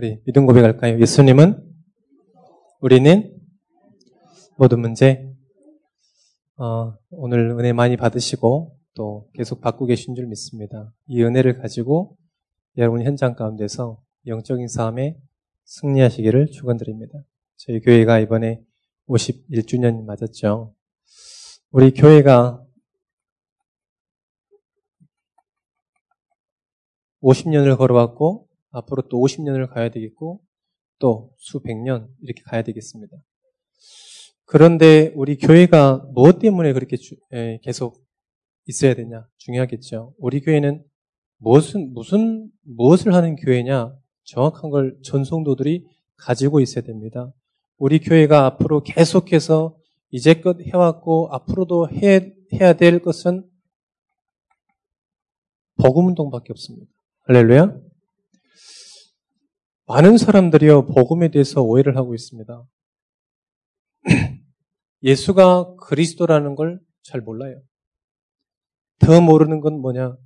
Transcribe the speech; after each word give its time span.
우리 0.00 0.18
믿음 0.24 0.46
고백할까요? 0.46 0.98
예수님은 0.98 1.62
우리는 2.80 3.38
모든 4.56 4.80
문제 4.80 5.30
어, 6.56 6.94
오늘 7.10 7.50
은혜 7.50 7.74
많이 7.74 7.98
받으시고 7.98 8.78
또 8.94 9.28
계속 9.34 9.60
받고 9.60 9.84
계신 9.84 10.14
줄 10.14 10.26
믿습니다. 10.26 10.90
이 11.06 11.22
은혜를 11.22 11.58
가지고 11.58 12.16
여러분 12.78 13.02
현장 13.02 13.34
가운데서 13.34 14.02
영적인 14.26 14.68
싸움에 14.68 15.18
승리하시기를 15.64 16.46
축원드립니다. 16.50 17.22
저희 17.56 17.82
교회가 17.82 18.20
이번에 18.20 18.62
51주년 19.06 20.06
맞았죠. 20.06 20.74
우리 21.72 21.90
교회가 21.90 22.64
50년을 27.22 27.76
걸어왔고 27.76 28.49
앞으로 28.70 29.02
또 29.08 29.18
50년을 29.18 29.68
가야 29.70 29.90
되겠고 29.90 30.40
또 30.98 31.32
수백 31.38 31.76
년 31.76 32.08
이렇게 32.22 32.42
가야 32.42 32.62
되겠습니다. 32.62 33.16
그런데 34.44 35.12
우리 35.14 35.36
교회가 35.36 36.06
무엇 36.12 36.38
때문에 36.38 36.72
그렇게 36.72 36.96
주, 36.96 37.14
에, 37.32 37.58
계속 37.62 38.02
있어야 38.66 38.94
되냐 38.94 39.26
중요하겠죠. 39.38 40.14
우리 40.18 40.40
교회는 40.40 40.84
무엇은 41.38 41.92
무슨 41.92 42.50
무엇을 42.62 43.14
하는 43.14 43.36
교회냐 43.36 43.94
정확한 44.24 44.70
걸 44.70 44.98
전송도들이 45.02 45.86
가지고 46.16 46.60
있어야 46.60 46.84
됩니다. 46.84 47.32
우리 47.78 47.98
교회가 47.98 48.44
앞으로 48.46 48.82
계속해서 48.82 49.76
이제껏 50.10 50.60
해왔고 50.60 51.28
앞으로도 51.32 51.90
해, 51.90 52.34
해야 52.52 52.74
될 52.74 53.00
것은 53.00 53.48
복음 55.76 56.08
운동밖에 56.08 56.52
없습니다. 56.52 56.92
할렐루야. 57.26 57.89
많은 59.90 60.18
사람들이요 60.18 60.86
복음에 60.86 61.30
대해서 61.30 61.62
오해를 61.62 61.96
하고 61.96 62.14
있습니다. 62.14 62.64
예수가 65.02 65.74
그리스도라는 65.76 66.54
걸 66.54 66.80
잘 67.02 67.20
몰라요. 67.20 67.60
더 68.98 69.20
모르는 69.20 69.60
건 69.60 69.80
뭐냐? 69.80 70.16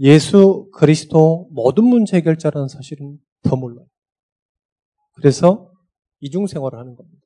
예수 0.00 0.70
그리스도 0.72 1.48
모든 1.50 1.84
문제 1.84 2.16
해결자라는 2.16 2.68
사실은 2.68 3.18
더 3.42 3.56
몰라요. 3.56 3.86
그래서 5.14 5.72
이중 6.20 6.46
생활을 6.46 6.78
하는 6.78 6.94
겁니다. 6.94 7.24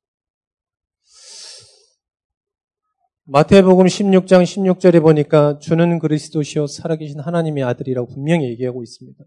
마태복음 3.25 3.85
16장 3.85 4.43
16절에 4.43 5.01
보니까 5.01 5.59
주는 5.59 5.99
그리스도시요 5.99 6.65
살아계신 6.67 7.19
하나님의 7.19 7.63
아들이라고 7.63 8.07
분명히 8.07 8.49
얘기하고 8.49 8.81
있습니다. 8.81 9.23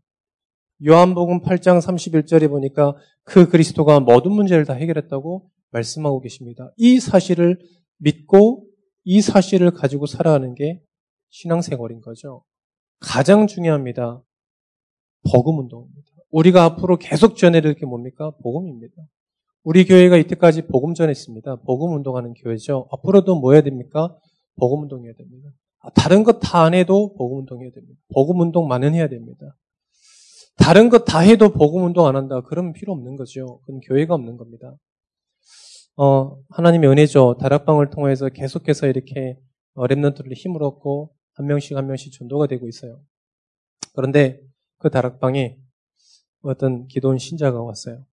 요한복음 0.85 1.43
8장 1.43 1.81
31절에 1.81 2.49
보니까 2.49 2.97
그 3.25 3.49
그리스도가 3.49 4.01
모든 4.01 4.33
문제를 4.33 4.65
다 4.65 4.75
해결했다고 4.75 5.49
말씀하고 5.71 6.21
계십니다. 6.21 6.73
이 6.77 6.99
사실을 6.99 7.59
믿고 7.99 8.67
이 9.05 9.21
사실을 9.21 9.71
가지고 9.71 10.07
살아가는 10.07 10.55
게 10.55 10.81
신앙생활인 11.31 12.01
거죠. 12.01 12.45
가장 12.99 13.47
중요합니다. 13.47 14.23
복음 15.31 15.59
운동입니다. 15.61 16.03
우리가 16.31 16.65
앞으로 16.65 16.99
계속 16.99 17.37
전해야 17.37 17.61
게 17.61 17.87
뭡니까? 17.87 18.33
복음입니다. 18.43 18.95
우리 19.65 19.85
교회가 19.85 20.17
이때까지 20.17 20.67
복음 20.67 20.95
전했습니다. 20.95 21.57
복음 21.65 21.95
운동하는 21.95 22.35
교회죠. 22.35 22.89
앞으로도 22.91 23.37
뭐 23.37 23.53
해야 23.53 23.63
됩니까? 23.63 24.17
복음 24.57 24.83
운동해야 24.83 25.13
됩니다. 25.15 25.51
아, 25.81 25.91
다른 25.91 26.25
것 26.25 26.41
다 26.41 26.65
안 26.65 26.75
해도 26.75 27.15
복음 27.15 27.39
운동해야 27.41 27.71
됩니다. 27.71 28.01
복음 28.13 28.41
운동만은 28.41 28.95
해야 28.95 29.09
됩니다. 29.09 29.57
다른 30.57 30.89
것 30.89 31.05
다 31.05 31.21
해도 31.21 31.53
복음 31.53 31.85
운동 31.85 32.07
안 32.07 32.17
한다. 32.17 32.41
그러면 32.43 32.73
필요 32.73 32.93
없는 32.93 33.17
거죠. 33.17 33.61
그건 33.61 33.81
교회가 33.81 34.15
없는 34.15 34.37
겁니다. 34.37 34.75
어, 35.97 36.37
하나님의 36.51 36.91
은혜죠. 36.91 37.37
다락방을 37.41 37.91
통해서 37.91 38.29
계속해서 38.29 38.87
이렇게 38.87 39.39
어, 39.75 39.87
랩런트를 39.87 40.35
힘을 40.35 40.63
얻고 40.63 41.15
한 41.35 41.47
명씩 41.47 41.77
한 41.77 41.87
명씩 41.87 42.13
전도가 42.13 42.47
되고 42.47 42.69
있어요. 42.69 43.01
그런데 43.95 44.41
그 44.79 44.91
다락방에 44.91 45.57
어떤 46.43 46.87
기도원 46.87 47.19
신자가 47.19 47.63
왔어요. 47.63 48.05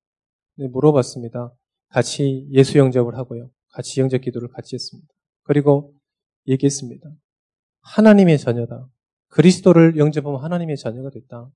네, 0.57 0.69
물어봤습니다. 0.69 1.53
같이 1.89 2.47
예수 2.51 2.79
영접을 2.79 3.17
하고요. 3.17 3.51
같이 3.71 4.01
영접 4.01 4.21
기도를 4.21 4.49
같이 4.49 4.75
했습니다. 4.75 5.09
그리고 5.45 5.95
얘기했습니다. 6.47 7.09
하나님의 7.83 8.39
자녀다. 8.39 8.89
그리스도를 9.29 9.97
영접하면 9.97 10.43
하나님의 10.43 10.77
자녀가 10.77 11.11
됐다. 11.11 11.49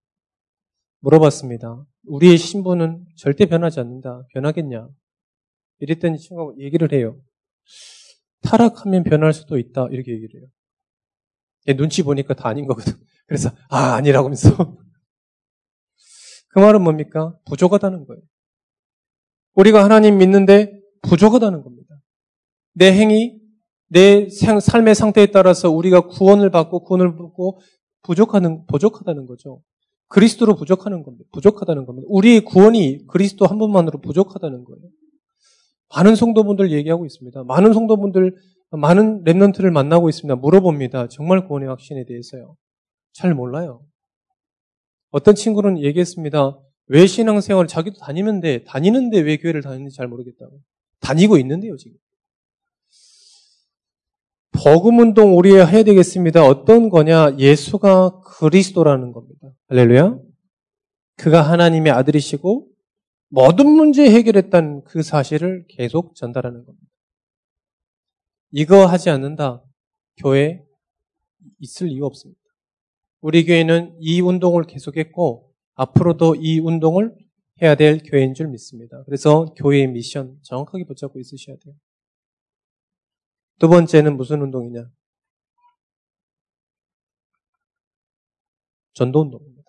물어봤습니다. 1.03 1.85
우리의 2.07 2.39
신분은 2.39 3.05
절대 3.17 3.47
변하지 3.47 3.81
않는다. 3.81 4.25
변하겠냐? 4.35 4.89
이랬더니 5.81 6.19
친구가 6.19 6.55
얘기를 6.59 6.93
해요. 6.93 7.21
타락하면 8.43 9.03
변할 9.05 9.33
수도 9.33 9.59
있다. 9.59 9.89
이렇게 9.91 10.13
얘기를 10.13 10.41
해요. 10.41 11.77
눈치 11.77 12.03
보니까 12.03 12.35
다 12.35 12.49
아닌 12.49 12.67
거거든. 12.67 12.95
그래서, 13.27 13.51
아, 13.69 13.95
아니라고 13.95 14.27
하면서. 14.27 14.77
그 16.49 16.59
말은 16.59 16.83
뭡니까? 16.83 17.37
부족하다는 17.47 18.07
거예요. 18.07 18.23
우리가 19.55 19.83
하나님 19.83 20.19
믿는데 20.19 20.73
부족하다는 21.03 21.63
겁니다. 21.63 21.97
내 22.75 22.93
행위, 22.93 23.41
내 23.89 24.29
삶의 24.29 24.95
상태에 24.95 25.27
따라서 25.27 25.71
우리가 25.71 26.07
구원을 26.09 26.51
받고 26.51 26.84
구원을 26.84 27.17
받고 27.17 27.61
부족하는, 28.03 28.67
부족하다는 28.67 29.27
거죠. 29.27 29.63
그리스도로 30.12 30.56
부족하는 30.56 31.03
겁니다. 31.03 31.25
부족하다는 31.33 31.87
겁니다. 31.87 32.06
우리의 32.11 32.43
구원이 32.45 33.06
그리스도 33.09 33.47
한 33.47 33.59
분만으로 33.59 34.00
부족하다는 34.00 34.65
거예요. 34.65 34.83
많은 35.95 36.17
성도분들 36.17 36.71
얘기하고 36.71 37.06
있습니다. 37.06 37.45
많은 37.45 37.73
성도분들, 37.73 38.37
많은 38.72 39.25
랩런트를 39.25 39.71
만나고 39.71 40.11
있습니다. 40.11 40.37
물어봅니다. 40.37 41.09
정말 41.09 41.47
구원의 41.47 41.69
확신에 41.69 42.05
대해서요. 42.05 42.56
잘 43.15 43.34
몰라요. 43.34 43.83
어떤 45.11 45.34
친구는 45.34 45.83
얘기했습니다. 45.83 46.59
왜 46.89 47.06
신앙생활 47.06 47.67
자기도 47.67 47.97
다니는데 47.99 48.65
다니는데 48.65 49.21
왜 49.21 49.39
교회를 49.39 49.62
다니는지 49.62 49.97
잘 49.97 50.09
모르겠다고. 50.09 50.61
다니고 51.01 51.39
있는데요, 51.39 51.77
지금. 51.78 51.97
복음 54.53 54.99
운동 54.99 55.37
우리 55.37 55.55
해야 55.55 55.83
되겠습니다. 55.83 56.47
어떤 56.47 56.89
거냐? 56.89 57.37
예수가 57.39 58.21
그리스도라는 58.21 59.13
겁니다. 59.13 59.49
할렐루야. 59.69 60.19
그가 61.17 61.43
하나님의 61.43 61.93
아들이시고 61.93 62.69
모든 63.29 63.67
문제 63.67 64.05
해결했다는 64.11 64.85
그 64.85 65.03
사실을 65.03 65.65
계속 65.69 66.15
전달하는 66.15 66.65
겁니다. 66.65 66.87
이거 68.51 68.85
하지 68.85 69.09
않는다. 69.09 69.65
교회 70.19 70.63
있을 71.59 71.89
이유 71.89 72.05
없습니다. 72.05 72.41
우리 73.23 73.47
교회는 73.47 73.97
이 74.01 74.21
운동을 74.21 74.65
계속했고 74.65 75.51
앞으로도 75.75 76.34
이 76.34 76.59
운동을 76.59 77.15
해야 77.63 77.75
될 77.75 78.03
교회인 78.05 78.34
줄 78.34 78.49
믿습니다. 78.49 79.03
그래서 79.07 79.47
교회의 79.57 79.87
미션 79.89 80.37
정확하게 80.43 80.84
붙잡고 80.84 81.19
있으셔야 81.19 81.57
돼요. 81.65 81.75
두 83.59 83.69
번째는 83.69 84.17
무슨 84.17 84.43
운동이냐? 84.43 84.87
전도 88.95 89.21
운동입니다. 89.23 89.63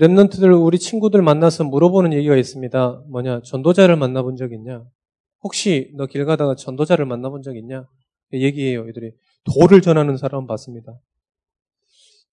랩런트들 0.00 0.64
우리 0.64 0.78
친구들 0.78 1.22
만나서 1.22 1.64
물어보는 1.64 2.12
얘기가 2.14 2.36
있습니다. 2.36 3.04
뭐냐? 3.08 3.42
전도자를 3.42 3.96
만나본 3.96 4.36
적 4.36 4.52
있냐? 4.52 4.84
혹시 5.42 5.92
너 5.96 6.06
길 6.06 6.24
가다가 6.24 6.54
전도자를 6.56 7.04
만나본 7.06 7.42
적 7.42 7.56
있냐? 7.56 7.86
얘기해요. 8.32 8.88
애들이 8.88 9.12
도를 9.44 9.82
전하는 9.82 10.16
사람 10.16 10.46
봤습니다. 10.46 10.98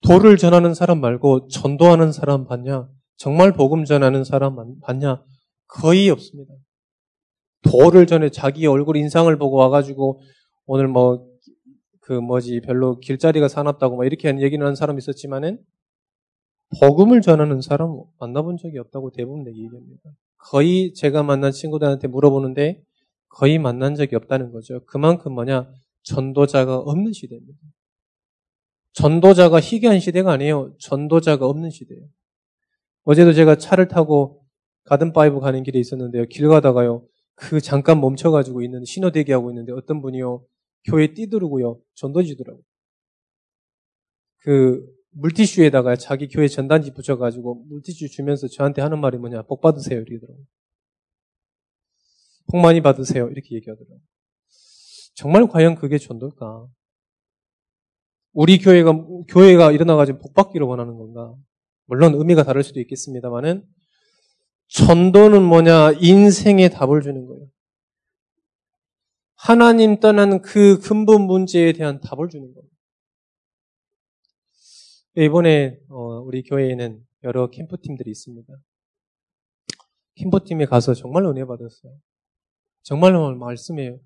도를 0.01 0.37
전하는 0.37 0.73
사람 0.73 0.99
말고 1.01 1.47
전도하는 1.49 2.11
사람 2.11 2.45
봤냐? 2.47 2.89
정말 3.17 3.51
복음 3.53 3.85
전하는 3.85 4.23
사람 4.23 4.55
봤냐? 4.81 5.23
거의 5.67 6.09
없습니다. 6.09 6.53
도를 7.63 8.07
전해 8.07 8.29
자기 8.29 8.65
얼굴 8.67 8.97
인상을 8.97 9.35
보고 9.37 9.57
와가지고 9.57 10.21
오늘 10.65 10.87
뭐 10.87 11.31
그 12.11 12.13
뭐지 12.13 12.59
별로 12.59 12.99
길자리가 12.99 13.47
사납다고 13.47 13.95
막 13.95 14.05
이렇게 14.05 14.27
얘기는 14.27 14.61
하는 14.61 14.75
사람 14.75 14.97
있었지만은 14.97 15.59
복음을 16.79 17.21
전하는 17.21 17.61
사람 17.61 18.01
만나본 18.19 18.57
적이 18.57 18.79
없다고 18.79 19.11
대부분 19.11 19.47
얘기합니다. 19.47 20.09
거의 20.37 20.93
제가 20.93 21.23
만난 21.23 21.53
친구들한테 21.53 22.09
물어보는데 22.09 22.81
거의 23.29 23.59
만난 23.59 23.95
적이 23.95 24.17
없다는 24.17 24.51
거죠. 24.51 24.83
그만큼 24.85 25.33
뭐냐 25.33 25.71
전도자가 26.03 26.79
없는 26.79 27.13
시대입니다. 27.13 27.59
전도자가 28.93 29.61
희귀한 29.61 29.99
시대가 29.99 30.33
아니에요. 30.33 30.73
전도자가 30.79 31.45
없는 31.45 31.69
시대예요. 31.69 32.07
어제도 33.03 33.31
제가 33.31 33.55
차를 33.55 33.87
타고 33.87 34.43
가든 34.83 35.13
파이브 35.13 35.39
가는 35.39 35.63
길에 35.63 35.79
있었는데요. 35.79 36.25
길 36.25 36.49
가다가요. 36.49 37.05
그 37.41 37.59
잠깐 37.59 37.99
멈춰가지고 37.99 38.61
있는 38.61 38.85
신호 38.85 39.09
대기하고 39.09 39.49
있는데 39.49 39.71
어떤 39.71 39.99
분이요. 39.99 40.45
교회 40.85 41.11
띠 41.13 41.30
두르고요 41.30 41.81
전도하시더라고요. 41.95 42.63
그 44.37 44.85
물티슈에다가 45.09 45.95
자기 45.95 46.27
교회 46.27 46.47
전단지 46.47 46.93
붙여가지고 46.93 47.65
물티슈 47.67 48.09
주면서 48.09 48.47
저한테 48.47 48.83
하는 48.83 49.01
말이 49.01 49.17
뭐냐. 49.17 49.41
복 49.43 49.61
받으세요. 49.61 50.01
이러더라고요. 50.01 50.45
복 52.47 52.57
많이 52.59 52.79
받으세요. 52.79 53.27
이렇게 53.27 53.55
얘기하더라고요. 53.55 53.99
정말 55.15 55.47
과연 55.47 55.75
그게 55.75 55.97
전도일까? 55.97 56.67
우리 58.33 58.59
교회가, 58.59 58.93
교회가 59.27 59.71
일어나가지고 59.71 60.19
복 60.19 60.33
받기를 60.35 60.65
원하는 60.65 60.95
건가? 60.95 61.35
물론 61.85 62.13
의미가 62.13 62.43
다를 62.43 62.63
수도 62.63 62.79
있겠습니다만은 62.79 63.65
전도는 64.71 65.43
뭐냐? 65.43 65.91
인생의 65.99 66.69
답을 66.69 67.01
주는 67.01 67.25
거예요. 67.25 67.47
하나님 69.35 69.99
떠난 69.99 70.41
그 70.41 70.79
근본 70.79 71.23
문제에 71.23 71.73
대한 71.73 71.99
답을 71.99 72.29
주는 72.29 72.53
거예요. 72.53 72.69
이번에 75.17 75.77
어, 75.89 76.21
우리 76.21 76.41
교회에는 76.43 77.05
여러 77.23 77.49
캠프팀들이 77.49 78.11
있습니다. 78.11 78.53
캠프팀에 80.15 80.65
가서 80.65 80.93
정말 80.93 81.25
은혜 81.25 81.43
받았어요. 81.43 81.93
정말로 82.83 83.35
말씀에 83.35 83.99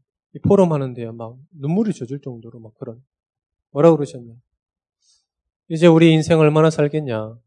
포럼 0.48 0.74
하는데요. 0.74 1.14
막 1.14 1.38
눈물이 1.52 1.94
젖을 1.94 2.22
정도로 2.22 2.60
막 2.60 2.74
그런. 2.76 3.04
뭐라 3.70 3.92
그러셨냐. 3.92 4.34
이제 5.68 5.86
우리 5.86 6.12
인생 6.12 6.40
얼마나 6.40 6.70
살겠냐. 6.70 7.38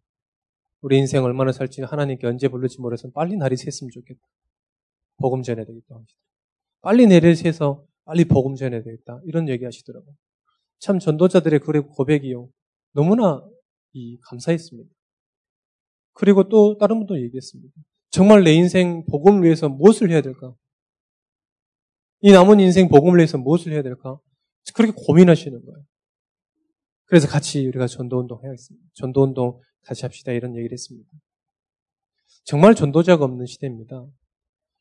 우리 0.80 0.98
인생 0.98 1.24
얼마나 1.24 1.52
살지 1.52 1.82
하나님께 1.82 2.26
언제 2.26 2.48
부를지 2.48 2.80
모르서 2.80 3.10
빨리 3.10 3.36
날이 3.36 3.56
샜으면 3.56 3.92
좋겠다. 3.92 4.20
복음 5.18 5.42
전해야 5.42 5.64
되겠다. 5.64 6.00
빨리 6.80 7.06
내를 7.06 7.34
새서 7.34 7.84
빨리 8.04 8.24
복음 8.24 8.54
전해야 8.54 8.82
되겠다. 8.82 9.20
이런 9.24 9.48
얘기 9.48 9.64
하시더라고요. 9.64 10.14
참 10.78 10.98
전도자들의 10.98 11.60
그 11.60 11.82
고백이요. 11.82 12.48
너무나 12.92 13.44
이 13.92 14.18
감사했습니다. 14.22 14.88
그리고 16.12 16.48
또 16.48 16.76
다른 16.78 16.98
분도 16.98 17.20
얘기했습니다. 17.20 17.72
정말 18.10 18.44
내 18.44 18.52
인생 18.52 19.04
복음을 19.06 19.42
위해서 19.42 19.68
무엇을 19.68 20.10
해야 20.10 20.20
될까? 20.20 20.54
이 22.20 22.32
남은 22.32 22.60
인생 22.60 22.88
복음을 22.88 23.18
위해서 23.18 23.38
무엇을 23.38 23.72
해야 23.72 23.82
될까? 23.82 24.18
그렇게 24.74 24.92
고민하시는 24.96 25.64
거예요. 25.64 25.84
그래서 27.06 27.26
같이 27.26 27.66
우리가 27.66 27.86
전도운동 27.86 28.42
해야겠습니다. 28.44 28.86
전도운동 28.94 29.60
같이 29.88 30.02
합시다. 30.02 30.32
이런 30.32 30.54
얘기를 30.54 30.72
했습니다. 30.72 31.10
정말 32.44 32.74
전도자가 32.74 33.24
없는 33.24 33.46
시대입니다. 33.46 34.06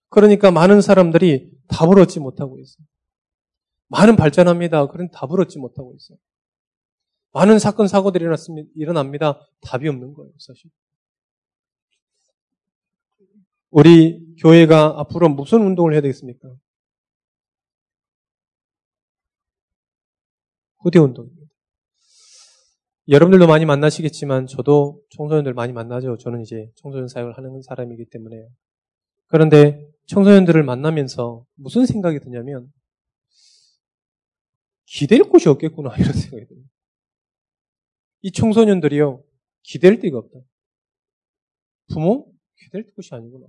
그러니까 0.10 0.52
많은 0.52 0.82
사람들이 0.82 1.50
답을 1.70 2.00
얻지 2.00 2.20
못하고 2.20 2.60
있어요. 2.60 2.86
많은 3.88 4.18
발전합니다. 4.18 4.88
그런 4.88 5.10
답을 5.12 5.40
얻지 5.42 5.60
못하고 5.60 5.96
있어요. 5.96 6.18
많은 7.32 7.58
사건, 7.58 7.88
사고들이 7.88 8.26
일어납니다. 8.76 9.40
답이 9.62 9.88
없는 9.88 10.14
거예요, 10.14 10.32
사실. 10.40 10.70
우리 13.70 14.36
교회가 14.42 15.00
앞으로 15.00 15.30
무슨 15.30 15.62
운동을 15.62 15.94
해야 15.94 16.02
되겠습니까? 16.02 16.54
후대 20.80 21.00
운동입니다. 21.00 21.37
여러분들도 23.10 23.48
많이 23.48 23.66
만나시겠지만 23.66 24.48
저도 24.48 25.02
청소년들 25.12 25.54
많이 25.54 25.72
만나죠. 25.72 26.18
저는 26.18 26.42
이제 26.42 26.70
청소년 26.76 27.08
사역을 27.08 27.38
하는 27.38 27.62
사람이기 27.62 28.10
때문에요. 28.10 28.50
그런데 29.28 29.90
청소년들을 30.08 30.62
만나면서 30.64 31.46
무슨 31.56 31.86
생각이 31.86 32.20
드냐면 32.20 32.72
기댈 34.86 35.24
곳이 35.24 35.48
없겠구나 35.48 35.96
이런 35.98 36.14
생각이 36.14 36.48
들어요. 36.48 36.64
이 38.22 38.32
청소년들이요 38.32 39.24
기댈 39.64 40.00
데가 40.00 40.18
없다. 40.18 40.40
부모 41.94 42.30
기댈 42.58 42.86
곳이 42.94 43.16
아니구나. 43.16 43.48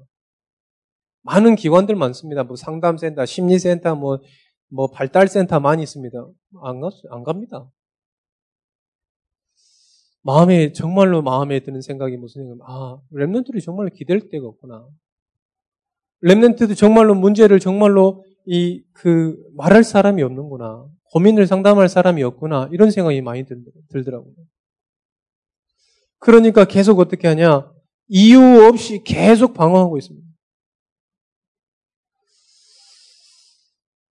많은 1.23 1.57
기관들 1.57 1.97
많습니다. 1.97 2.45
뭐 2.45 2.57
상담센터, 2.57 3.27
심리센터, 3.27 3.97
뭐, 3.97 4.21
뭐 4.69 4.89
발달센터 4.91 5.59
많이 5.59 5.83
있습니다. 5.83 6.17
안, 6.63 6.81
가, 6.81 6.91
안 7.11 7.25
갑니다. 7.25 7.69
마음에, 10.23 10.73
정말로 10.73 11.23
마음에 11.23 11.61
드는 11.61 11.81
생각이 11.81 12.17
무슨 12.17 12.47
생각, 12.49 12.69
아, 12.69 13.01
랩런트들이 13.13 13.63
정말 13.63 13.91
기댈 13.91 14.29
데가 14.29 14.47
없구나. 14.47 14.87
랩런트도 16.25 16.77
정말로 16.77 17.15
문제를 17.15 17.61
정말로 17.61 18.25
이, 18.45 18.83
그, 18.93 19.37
말할 19.57 19.85
사람이 19.85 20.23
없는구나. 20.23 20.87
고민을 21.13 21.47
상담할 21.47 21.89
사람이 21.89 22.23
없구나. 22.23 22.69
이런 22.73 22.91
생각이 22.91 23.21
많이 23.21 23.45
들, 23.45 23.63
들더라고요. 23.91 24.35
그러니까 26.19 26.65
계속 26.65 26.99
어떻게 26.99 27.29
하냐? 27.29 27.73
이유 28.09 28.41
없이 28.67 29.03
계속 29.05 29.55
방어하고 29.55 29.99
있습니다. 29.99 30.27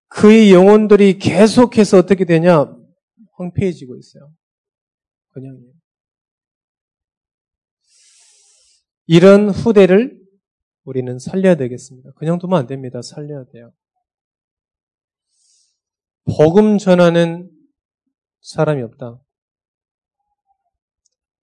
그의 0.09 0.51
영혼들이 0.53 1.19
계속해서 1.19 1.97
어떻게 1.97 2.25
되냐? 2.25 2.73
황폐해지고 3.33 3.97
있어요. 3.97 4.31
그냥. 5.33 5.59
이런 9.07 9.49
후대를 9.49 10.19
우리는 10.83 11.17
살려야 11.17 11.55
되겠습니다. 11.55 12.11
그냥 12.15 12.39
두면 12.39 12.59
안 12.59 12.67
됩니다. 12.67 13.01
살려야 13.01 13.45
돼요. 13.51 13.71
복음 16.25 16.77
전하는 16.77 17.49
사람이 18.41 18.81
없다. 18.83 19.19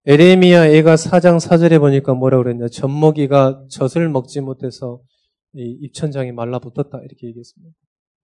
에레미야 0.06 0.66
애가 0.68 0.96
4장 0.96 1.40
4절에 1.40 1.78
보니까 1.80 2.12
뭐라 2.12 2.36
그랬냐. 2.36 2.68
젖먹이가 2.68 3.66
젖을 3.70 4.10
먹지 4.10 4.42
못해서 4.42 5.02
이 5.54 5.78
입천장이 5.80 6.32
말라붙었다. 6.32 6.98
이렇게 6.98 7.28
얘기했습니다. 7.28 7.74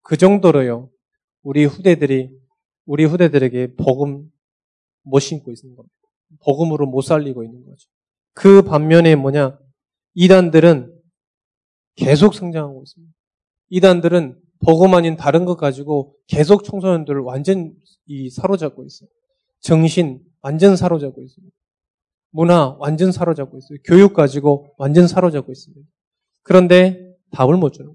그 0.02 0.18
정도로요. 0.18 0.90
우리 1.42 1.64
후대들이, 1.64 2.30
우리 2.84 3.04
후대들에게 3.04 3.76
복음 3.76 4.30
못 5.02 5.20
신고 5.20 5.50
있는 5.50 5.74
겁니다. 5.74 5.94
복음으로 6.44 6.86
못 6.86 7.00
살리고 7.00 7.42
있는 7.44 7.64
거죠. 7.64 7.88
그 8.40 8.62
반면에 8.62 9.16
뭐냐. 9.16 9.58
이단들은 10.14 10.98
계속 11.96 12.32
성장하고 12.32 12.82
있습니다. 12.82 13.12
이단들은 13.68 14.40
복음 14.64 14.94
아닌 14.94 15.16
다른 15.16 15.44
것 15.44 15.56
가지고 15.56 16.14
계속 16.26 16.64
청소년들을 16.64 17.20
완전 17.20 17.74
이 18.06 18.30
사로잡고 18.30 18.86
있어요. 18.86 19.10
정신 19.60 20.22
완전 20.40 20.74
사로잡고 20.74 21.20
있습니다. 21.20 21.54
문화 22.30 22.76
완전 22.78 23.12
사로잡고 23.12 23.58
있어요. 23.58 23.78
교육 23.84 24.14
가지고 24.14 24.72
완전 24.78 25.06
사로잡고 25.06 25.52
있습니다. 25.52 25.86
그런데 26.42 27.14
답을 27.32 27.58
못 27.58 27.76
거예요. 27.76 27.94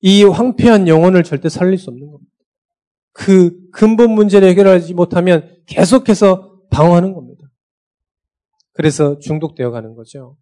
이 0.00 0.24
황폐한 0.24 0.88
영혼을 0.88 1.22
절대 1.22 1.48
살릴 1.48 1.78
수 1.78 1.90
없는 1.90 2.10
겁니다. 2.10 2.32
그 3.12 3.70
근본 3.70 4.10
문제를 4.10 4.48
해결하지 4.48 4.92
못하면 4.94 5.62
계속해서 5.66 6.62
방어하는 6.70 7.12
겁니다. 7.12 7.29
그래서 8.80 9.18
중독되어 9.18 9.72
가는 9.72 9.94
거죠. 9.94 10.38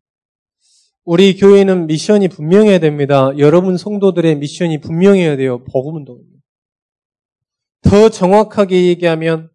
우리 1.03 1.37
교회는 1.37 1.89
미션이 1.89 2.29
분명해야 2.29 2.79
됩니다. 2.79 3.37
여러분 3.37 3.77
성도들의 3.77 4.37
미션이 4.37 4.81
분명해야 4.81 5.37
돼요. 5.37 5.65
복음 5.65 5.97
운동입니다. 5.97 6.39
더 7.81 8.09
정확하게 8.09 8.87
얘기하면 8.87 9.51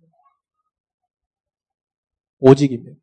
오직입니다. 2.40 3.00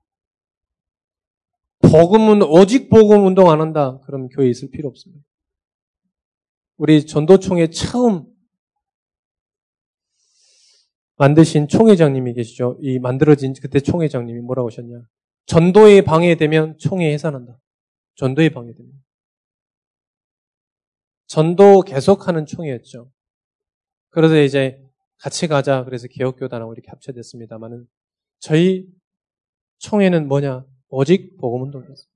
복음은 1.80 2.42
오직 2.42 2.90
복음 2.90 3.24
운동 3.24 3.48
안 3.48 3.62
한다. 3.62 4.00
그럼 4.04 4.28
교회에 4.28 4.50
있을 4.50 4.68
필요 4.70 4.86
없습니다. 4.90 5.24
우리 6.76 7.06
전도총회 7.06 7.70
처음 7.70 8.26
만드신 11.16 11.68
총회장님이 11.68 12.34
계시죠. 12.34 12.76
이 12.82 12.98
만들어진 12.98 13.54
그때 13.62 13.80
총회장님이 13.80 14.40
뭐라고 14.40 14.68
하셨냐. 14.68 15.06
전도에 15.50 16.02
방해되면 16.02 16.78
총회 16.78 17.12
해산한다. 17.12 17.58
전도에 18.14 18.50
방해되면. 18.50 18.92
전도 21.26 21.82
계속하는 21.82 22.46
총회였죠. 22.46 23.10
그래서 24.10 24.40
이제 24.40 24.80
같이 25.18 25.48
가자. 25.48 25.82
그래서 25.82 26.06
개혁교단하고 26.06 26.72
이렇게 26.72 26.88
합쳐졌습니다만은 26.90 27.88
저희 28.38 28.86
총회는 29.78 30.28
뭐냐? 30.28 30.64
오직 30.88 31.36
복음운동이었습니다. 31.38 32.10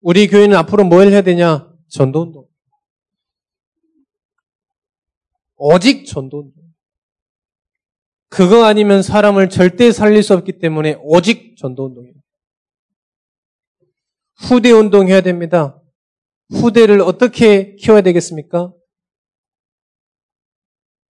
우리 0.00 0.28
교회는 0.28 0.56
앞으로 0.56 0.84
뭘 0.84 1.08
해야 1.08 1.20
되냐? 1.20 1.70
전도운동. 1.88 2.48
오직 5.56 6.06
전도운동. 6.06 6.67
그거 8.28 8.64
아니면 8.64 9.02
사람을 9.02 9.48
절대 9.48 9.90
살릴 9.90 10.22
수 10.22 10.34
없기 10.34 10.58
때문에 10.58 10.98
오직 11.00 11.56
전도 11.56 11.86
운동이에요. 11.86 12.14
후대 14.36 14.70
운동해야 14.70 15.20
됩니다. 15.22 15.80
후대를 16.50 17.00
어떻게 17.00 17.74
키워야 17.76 18.02
되겠습니까? 18.02 18.72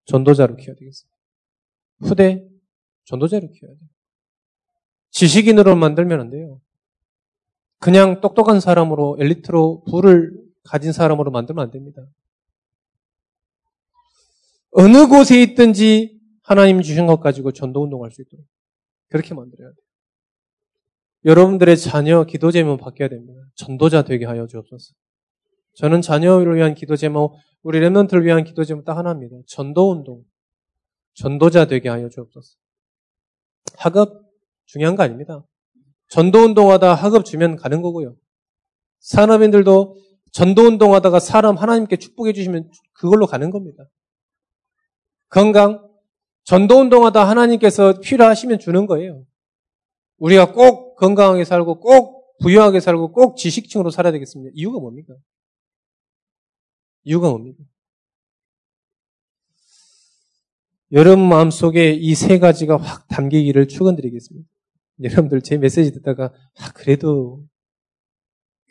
전도자로 0.07 0.57
키워야 0.57 0.77
되겠습니다. 0.77 1.17
후대 2.01 2.49
전도자를 3.05 3.51
키워야 3.53 3.77
돼요. 3.77 3.89
지식인으로 5.11 5.77
만들면 5.77 6.21
안 6.21 6.31
돼요. 6.31 6.61
그냥 7.79 8.21
똑똑한 8.21 8.61
사람으로 8.61 9.17
엘리트로 9.21 9.85
부를 9.85 10.33
가진 10.65 10.93
사람으로 10.93 11.31
만들면 11.31 11.65
안 11.65 11.71
됩니다. 11.71 12.03
어느 14.71 15.07
곳에 15.07 15.41
있든지 15.43 16.18
하나님 16.49 16.81
주신 16.81 17.05
것 17.05 17.21
가지고 17.21 17.52
전도 17.52 17.83
운동할 17.83 18.11
수 18.11 18.23
있도록 18.23 18.43
그렇게 19.11 19.35
만들어야 19.35 19.69
돼요. 19.69 19.76
여러분들의 21.26 21.76
자녀 21.76 22.25
기도 22.25 22.50
제목 22.50 22.81
바뀌어야 22.81 23.11
됩니다. 23.11 23.43
전도자 23.55 24.00
되게 24.00 24.25
하여 24.25 24.47
주옵소서. 24.47 24.95
저는 25.75 26.00
자녀를 26.00 26.57
위한 26.57 26.75
기도 26.75 26.97
제목, 26.97 27.37
우리 27.62 27.81
랩런트를 27.81 28.25
위한 28.25 28.45
기도 28.45 28.64
제목 28.64 28.87
딱 28.87 28.97
하나입니다. 28.97 29.37
전도 29.47 29.90
운동. 29.90 30.25
전도자 31.17 31.67
되게 31.67 31.90
하여 31.90 32.09
주옵소서. 32.09 32.57
학업 33.76 34.23
중요한 34.64 34.97
거 34.97 35.02
아닙니다. 35.02 35.45
전도 36.09 36.38
운동하다 36.38 36.95
학업 36.95 37.26
주면 37.26 37.57
가는 37.57 37.83
거고요. 37.83 38.17
산업인들도 39.00 39.97
전도 40.33 40.62
운동하다가 40.62 41.21
사람 41.21 41.57
하나님께 41.57 41.97
축복해 41.97 42.33
주시면 42.33 42.71
그걸로 42.95 43.26
가는 43.26 43.50
겁니다. 43.50 43.85
건강 45.28 45.88
전도 46.49 46.81
운동하다 46.81 47.28
하나님께서 47.28 48.00
필요하시면 48.00 48.59
주는 48.59 48.87
거예요. 48.87 49.23
우리가 50.17 50.55
꼭 50.55 50.97
건강하게 50.97 51.45
살고 51.45 51.81
꼭 51.81 52.38
부유하게 52.40 52.81
살고 52.81 53.12
꼭 53.12 53.37
지식층으로 53.37 53.90
살아야 53.90 54.12
되겠습니다. 54.12 54.52
이유가 54.55 54.81
뭡니까? 54.81 55.14
이유가 57.05 57.28
뭡니까? 57.28 57.62
여러분 60.93 61.28
마음속에 61.28 61.93
이 61.93 62.14
세 62.14 62.38
가지가 62.38 62.78
확 62.78 63.07
담기기를 63.09 63.69
축원드리겠습니다. 63.69 64.49
여러분들 65.02 65.43
제 65.43 65.59
메시지 65.59 65.93
듣다가 65.93 66.33
아, 66.57 66.73
그래도 66.73 67.45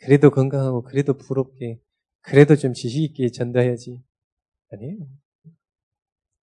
그래도 0.00 0.30
건강하고 0.32 0.82
그래도 0.82 1.16
부럽게 1.16 1.78
그래도 2.22 2.56
좀 2.56 2.74
지식 2.74 3.04
있게 3.04 3.30
전달해야지. 3.30 4.02
아니에요. 4.72 4.96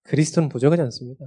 그리스도는 0.06 0.50
부족하지 0.50 0.82
않습니다. 0.84 1.26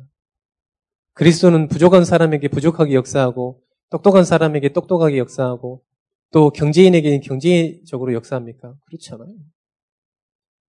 그리스도는 1.15 1.69
부족한 1.69 2.05
사람에게 2.05 2.49
부족하게 2.49 2.95
역사하고 2.95 3.61
똑똑한 3.91 4.25
사람에게 4.25 4.73
똑똑하게 4.73 5.19
역사하고 5.19 5.83
또 6.31 6.51
경제인에게는 6.51 7.21
경제적으로 7.21 8.13
역사합니까? 8.15 8.75
그렇지 8.87 9.13
않아요. 9.15 9.35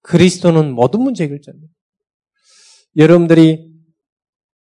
그리스도는 0.01 0.73
모든 0.73 1.01
문제 1.01 1.25
해결자입니다. 1.25 1.71
여러분들이 2.97 3.69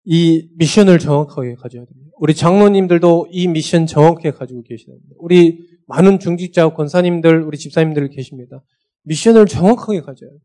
이 0.04 0.48
미션을 0.56 0.98
정확하게 0.98 1.54
가져야 1.54 1.84
됩니다. 1.84 2.10
우리 2.18 2.34
장로님들도 2.34 3.28
이 3.30 3.46
미션 3.46 3.86
정확하게 3.86 4.32
가지고 4.32 4.62
계셔야 4.62 4.94
됩니다. 4.94 5.14
우리 5.18 5.66
많은 5.86 6.18
중직자, 6.18 6.70
권사님들, 6.74 7.42
우리 7.44 7.56
집사님들 7.56 8.08
계십니다. 8.10 8.62
미션을 9.04 9.46
정확하게 9.46 10.00
가져야 10.00 10.28
돼요. 10.28 10.40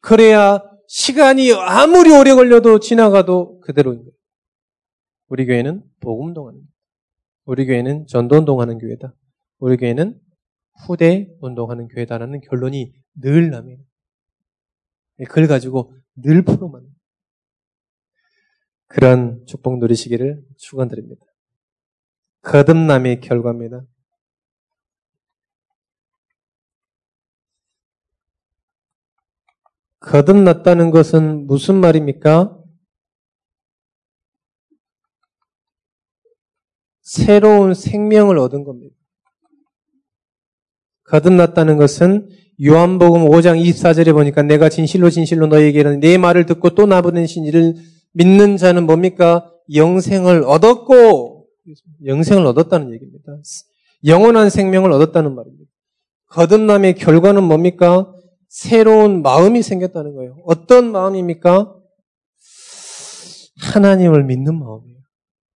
그래야 0.00 0.62
시간이 0.88 1.52
아무리 1.52 2.10
오래 2.10 2.32
걸려도 2.32 2.80
지나가도 2.80 3.60
그대로인 3.60 3.98
거예요. 3.98 4.12
우리 5.28 5.44
교회는 5.44 5.82
복음 6.00 6.28
거예요. 6.28 6.66
우리 7.44 7.66
교회는 7.66 8.06
전도 8.06 8.36
운동하는 8.36 8.78
교회다. 8.78 9.14
우리 9.58 9.76
교회는 9.76 10.18
후대 10.86 11.28
운동하는 11.40 11.88
교회다라는 11.88 12.40
결론이 12.40 12.94
늘 13.20 13.50
납니다. 13.50 13.82
그걸 15.18 15.46
가지고 15.46 15.94
늘 16.16 16.42
풀어만 16.42 16.86
그런 18.86 19.44
축복 19.46 19.78
누리시기를 19.80 20.42
축원드립니다. 20.56 21.22
거듭남의 22.40 23.20
결과입니다. 23.20 23.82
거듭났다는 30.00 30.90
것은 30.90 31.46
무슨 31.46 31.76
말입니까? 31.76 32.56
새로운 37.02 37.74
생명을 37.74 38.38
얻은 38.38 38.64
겁니다. 38.64 38.94
거듭났다는 41.04 41.78
것은 41.78 42.28
요한복음 42.62 43.24
5장 43.28 43.60
24절에 43.62 44.12
보니까 44.12 44.42
내가 44.42 44.68
진실로 44.68 45.08
진실로 45.10 45.46
너에게 45.46 45.80
이르내 45.80 46.18
말을 46.18 46.44
듣고 46.46 46.70
또 46.70 46.86
나보낸 46.86 47.26
신이를 47.26 47.74
믿는 48.12 48.56
자는 48.56 48.84
뭡니까? 48.84 49.50
영생을 49.72 50.44
얻었고 50.44 51.46
영생을 52.04 52.46
얻었다는 52.46 52.92
얘기입니다. 52.92 53.32
영원한 54.04 54.50
생명을 54.50 54.92
얻었다는 54.92 55.34
말입니다. 55.34 55.70
거듭남의 56.30 56.96
결과는 56.96 57.42
뭡니까? 57.44 58.12
새로운 58.48 59.22
마음이 59.22 59.62
생겼다는 59.62 60.14
거예요. 60.14 60.38
어떤 60.44 60.90
마음입니까? 60.90 61.74
하나님을 63.60 64.24
믿는 64.24 64.58
마음이에요. 64.58 64.98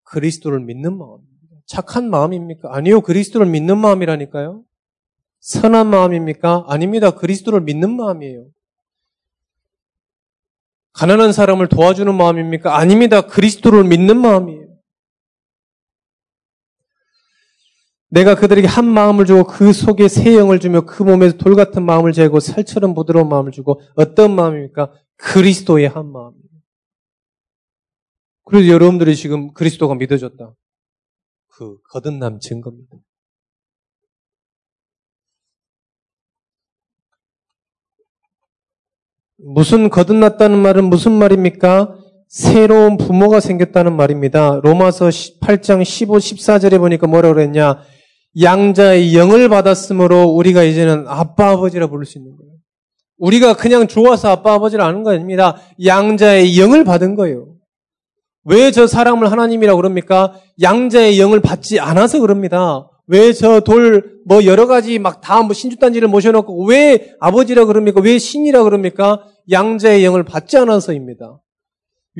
그리스도를 0.05 0.61
믿는 0.61 0.97
마음입니다. 0.99 1.57
착한 1.67 2.11
마음입니까? 2.11 2.75
아니요. 2.75 3.01
그리스도를 3.01 3.47
믿는 3.47 3.79
마음이라니까요. 3.79 4.63
선한 5.41 5.89
마음입니까? 5.89 6.67
아닙니다. 6.69 7.13
그리스도를 7.13 7.63
믿는 7.63 7.97
마음이에요. 7.97 8.47
가난한 10.93 11.33
사람을 11.33 11.69
도와주는 11.69 12.15
마음입니까? 12.15 12.77
아닙니다. 12.77 13.23
그리스도를 13.23 13.85
믿는 13.85 14.21
마음이에요. 14.21 14.62
내가 18.13 18.35
그들에게 18.35 18.67
한 18.67 18.85
마음을 18.85 19.25
주고 19.25 19.45
그 19.45 19.73
속에 19.73 20.07
새 20.07 20.37
영을 20.37 20.61
주며 20.61 20.83
그 20.83 21.03
몸에서 21.03 21.39
돌 21.39 21.57
같은 21.57 21.83
마음을 21.83 22.13
재고 22.13 22.41
살처럼 22.41 22.93
부드러운 22.95 23.27
마음을 23.31 23.53
주고 23.53 23.81
어떤 23.95 24.35
마음입니까? 24.35 24.93
그리스도의 25.17 25.89
한 25.89 26.13
마음이에요. 26.13 26.43
그래서 28.45 28.69
여러분들이 28.69 29.17
지금 29.17 29.55
그리스도가 29.55 29.95
믿어졌다. 29.95 30.55
그 31.49 31.79
거듭남 31.89 32.39
증거입니다. 32.39 32.99
무슨 39.39 39.89
거듭났다는 39.89 40.59
말은 40.59 40.85
무슨 40.85 41.13
말입니까? 41.13 41.97
새로운 42.29 42.99
부모가 42.99 43.41
생겼다는 43.41 43.97
말입니다. 43.97 44.61
로마서 44.63 45.09
8장 45.09 45.83
15, 45.83 46.19
14절에 46.19 46.79
보니까 46.79 47.07
뭐라고 47.07 47.35
그랬냐? 47.35 47.83
양자의 48.41 49.15
영을 49.17 49.49
받았으므로 49.49 50.25
우리가 50.31 50.63
이제는 50.63 51.05
아빠 51.09 51.51
아버지라 51.51 51.89
부를 51.89 52.07
수 52.07 52.19
있는 52.19 52.37
거예요. 52.37 52.53
우리가 53.19 53.55
그냥 53.55 53.87
좋아서 53.87 54.31
아빠 54.31 54.55
아버지를 54.55 54.85
아는 54.85 55.03
거 55.03 55.11
아닙니다. 55.13 55.57
양자의 55.85 56.59
영을 56.59 56.85
받은 56.85 57.15
거예요. 57.15 57.49
왜 58.45 58.71
저 58.73 58.87
사람을 58.87 59.31
하나님이라고 59.31 59.77
그럽니까? 59.77 60.35
양자의 60.61 61.21
영을 61.21 61.41
받지 61.41 61.79
않아서 61.79 62.19
그럽니다. 62.21 62.89
왜 63.07 63.33
저 63.33 63.61
돌, 63.61 64.19
뭐 64.27 64.45
여러 64.45 64.67
가지 64.67 64.99
막 64.99 65.21
다 65.21 65.43
뭐 65.43 65.53
신주단지를 65.53 66.09
모셔놓고 66.09 66.65
왜 66.67 67.15
아버지라 67.21 67.67
그럽니까? 67.67 68.01
왜 68.01 68.19
신이라 68.19 68.63
그럽니까? 68.65 69.25
양자의 69.51 70.05
영을 70.05 70.25
받지 70.25 70.57
않아서입니다. 70.57 71.41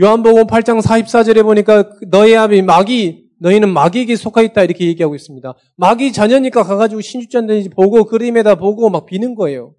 요한복음 0.01 0.47
8장 0.47 0.81
44절에 0.81 1.43
보니까 1.43 1.89
너의 2.09 2.37
아비 2.37 2.63
마귀 2.63 3.22
너희는 3.43 3.73
마귀에게 3.73 4.15
속하 4.17 4.43
있다 4.43 4.63
이렇게 4.63 4.87
얘기하고 4.87 5.15
있습니다. 5.15 5.55
마귀 5.77 6.13
자녀니까 6.13 6.63
가가지고 6.63 7.01
신주잔든지 7.01 7.71
보고 7.71 8.05
그림에다 8.05 8.55
보고 8.55 8.89
막 8.89 9.05
비는 9.05 9.35
거예요. 9.35 9.75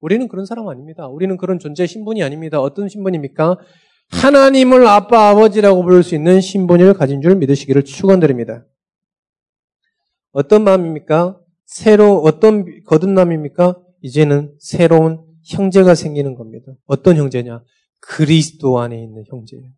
우리는 0.00 0.26
그런 0.28 0.44
사람 0.44 0.68
아닙니다. 0.68 1.06
우리는 1.06 1.36
그런 1.36 1.58
존재 1.58 1.86
신분이 1.86 2.22
아닙니다. 2.22 2.60
어떤 2.60 2.88
신분입니까? 2.88 3.58
하나님을 4.10 4.86
아빠 4.86 5.30
아버지라고 5.30 5.82
부를 5.82 6.02
수 6.02 6.14
있는 6.14 6.40
신분을 6.40 6.94
가진 6.94 7.22
줄 7.22 7.36
믿으시기를 7.36 7.84
축원드립니다. 7.84 8.66
어떤 10.32 10.64
마음입니까? 10.64 11.40
새로 11.64 12.18
어떤 12.18 12.82
거듭남입니까? 12.84 13.80
이제는 14.02 14.52
새로운 14.58 15.24
형제가 15.44 15.94
생기는 15.94 16.34
겁니다. 16.34 16.72
어떤 16.86 17.16
형제냐? 17.16 17.62
그리스도 18.00 18.78
안에 18.80 19.00
있는 19.02 19.24
형제예요. 19.28 19.70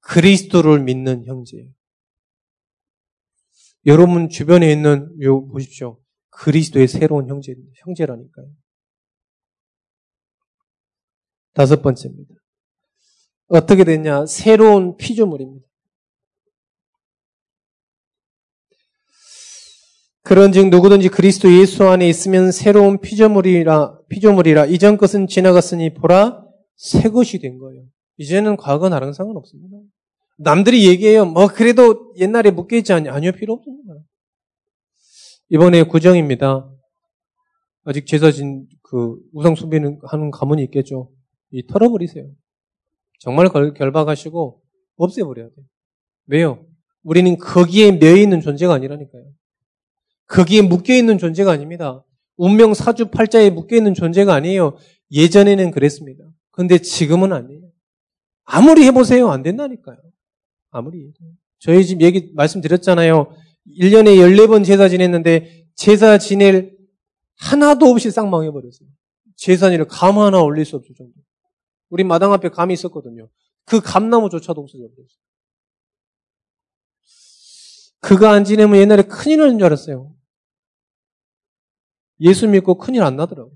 그리스도를 0.00 0.80
믿는 0.82 1.24
형제예요. 1.26 1.68
여러분 3.86 4.28
주변에 4.28 4.70
있는 4.70 5.10
요 5.22 5.46
보십시오. 5.46 5.98
그리스도의 6.30 6.88
새로운 6.88 7.28
형제 7.28 7.54
형제라니까요. 7.84 8.46
다섯 11.54 11.82
번째입니다. 11.82 12.34
어떻게 13.48 13.84
됐냐? 13.84 14.26
새로운 14.26 14.96
피조물입니다. 14.96 15.66
그런즉 20.22 20.68
누구든지 20.68 21.08
그리스도 21.08 21.50
예수 21.52 21.84
안에 21.88 22.08
있으면 22.08 22.52
새로운 22.52 23.00
피조물이라 23.00 23.98
피조물이라 24.08 24.66
이전 24.66 24.96
것은 24.96 25.26
지나갔으니 25.26 25.94
보라 25.94 26.44
새 26.76 27.08
것이 27.08 27.38
된 27.38 27.58
거예요. 27.58 27.84
이제는 28.18 28.56
과거 28.56 28.88
나랑 28.88 29.12
상관없습니다. 29.12 29.78
남들이 30.42 30.88
얘기해요. 30.88 31.26
뭐 31.26 31.48
그래도 31.48 32.14
옛날에 32.16 32.50
묶여있지 32.50 32.92
않냐? 32.94 33.12
아니요 33.12 33.32
필요 33.32 33.52
없습니다. 33.54 33.94
이번에 35.50 35.82
구정입니다. 35.82 36.70
아직 37.84 38.06
제사진 38.06 38.66
그 38.82 39.16
우상 39.32 39.54
숭배는 39.54 39.98
하는 40.02 40.30
가문이 40.30 40.62
있겠죠. 40.64 41.10
이 41.50 41.66
털어버리세요. 41.66 42.26
정말 43.18 43.48
결박하시고 43.48 44.62
없애버려야 44.96 45.48
돼요. 45.48 45.66
왜요? 46.26 46.66
우리는 47.02 47.36
거기에 47.36 47.92
매여 47.92 48.16
있는 48.16 48.40
존재가 48.40 48.74
아니라니까요. 48.74 49.24
거기에 50.26 50.62
묶여 50.62 50.94
있는 50.94 51.18
존재가 51.18 51.52
아닙니다. 51.52 52.04
운명 52.36 52.72
사주 52.72 53.10
팔자에 53.10 53.50
묶여 53.50 53.76
있는 53.76 53.92
존재가 53.92 54.32
아니에요. 54.32 54.76
예전에는 55.12 55.70
그랬습니다. 55.70 56.24
근데 56.50 56.78
지금은 56.78 57.32
아니에요. 57.32 57.70
아무리 58.44 58.84
해보세요. 58.84 59.30
안 59.30 59.42
된다니까요. 59.42 59.98
아무리. 60.70 61.12
저희 61.58 61.84
집 61.84 62.00
얘기 62.00 62.30
말씀드렸잖아요. 62.34 63.34
1년에 63.78 64.16
14번 64.16 64.64
제사 64.64 64.88
지냈는데 64.88 65.66
제사 65.74 66.18
지낼 66.18 66.76
하나도 67.36 67.86
없이 67.86 68.10
쌍망해버렸어요. 68.10 68.88
제사니를 69.36 69.86
감 69.86 70.18
하나 70.18 70.40
올릴 70.40 70.64
수 70.64 70.76
없을 70.76 70.94
정도. 70.94 71.14
우리 71.88 72.04
마당 72.04 72.32
앞에 72.32 72.50
감이 72.50 72.74
있었거든요. 72.74 73.28
그 73.64 73.80
감나무조차도 73.80 74.60
없어져 74.60 74.84
버렸어요. 74.84 75.20
그거 78.00 78.28
안 78.28 78.44
지내면 78.44 78.78
옛날에 78.80 79.02
큰일 79.02 79.38
나는 79.38 79.58
줄 79.58 79.66
알았어요. 79.66 80.14
예수 82.20 82.48
믿고 82.48 82.78
큰일 82.78 83.02
안 83.02 83.16
나더라고요. 83.16 83.54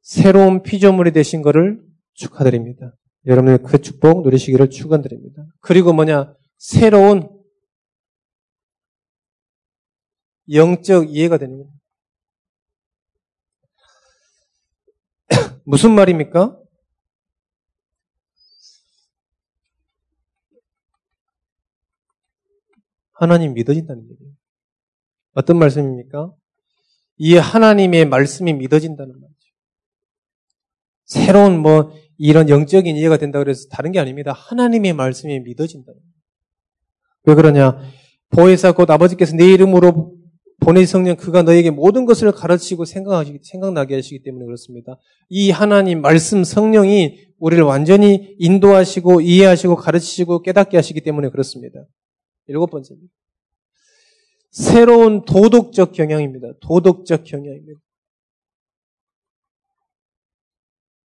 새로운 0.00 0.62
피조물이 0.62 1.12
되신 1.12 1.42
것을 1.42 1.82
축하드립니다. 2.14 2.94
여러분의 3.26 3.58
그 3.62 3.80
축복 3.80 4.22
누리시기를 4.22 4.70
축원드립니다. 4.70 5.44
그리고 5.60 5.92
뭐냐? 5.92 6.34
새로운 6.58 7.28
영적 10.52 11.08
이해가 11.10 11.38
되는 11.38 11.58
겁니다. 11.58 11.78
무슨 15.64 15.92
말입니까? 15.92 16.58
하나님 23.12 23.54
믿어진다는 23.54 24.02
얘기예요. 24.10 24.32
어떤 25.34 25.58
말씀입니까? 25.58 26.32
이 27.18 27.36
하나님의 27.36 28.06
말씀이 28.06 28.52
믿어진다는 28.52 29.12
말이죠. 29.12 29.38
새로운 31.04 31.60
뭐 31.60 31.92
이런 32.18 32.48
영적인 32.48 32.96
이해가 32.96 33.16
된다 33.16 33.38
그래서 33.38 33.68
다른 33.70 33.92
게 33.92 33.98
아닙니다. 33.98 34.32
하나님의 34.32 34.92
말씀이 34.92 35.40
믿어진다는 35.40 36.00
거예요. 36.00 36.12
왜 37.24 37.34
그러냐? 37.34 37.80
보혜사 38.30 38.72
곧 38.72 38.90
아버지께서 38.90 39.36
내 39.36 39.46
이름으로 39.52 40.16
보내 40.60 40.86
성령 40.86 41.16
그가 41.16 41.42
너에게 41.42 41.70
모든 41.70 42.04
것을 42.06 42.30
가르치고 42.30 42.84
생각하시 42.84 43.40
생각나게 43.42 43.96
하시기 43.96 44.22
때문에 44.22 44.44
그렇습니다. 44.44 44.96
이 45.28 45.50
하나님 45.50 46.00
말씀 46.00 46.44
성령이 46.44 47.18
우리를 47.38 47.62
완전히 47.64 48.36
인도하시고 48.38 49.22
이해하시고 49.22 49.76
가르치시고 49.76 50.42
깨닫게 50.42 50.76
하시기 50.76 51.00
때문에 51.00 51.30
그렇습니다. 51.30 51.84
일곱 52.46 52.70
번째입니다. 52.70 53.12
새로운 54.52 55.24
도덕적 55.24 55.92
경향입니다. 55.92 56.52
도덕적 56.60 57.24
경향입니다. 57.24 57.80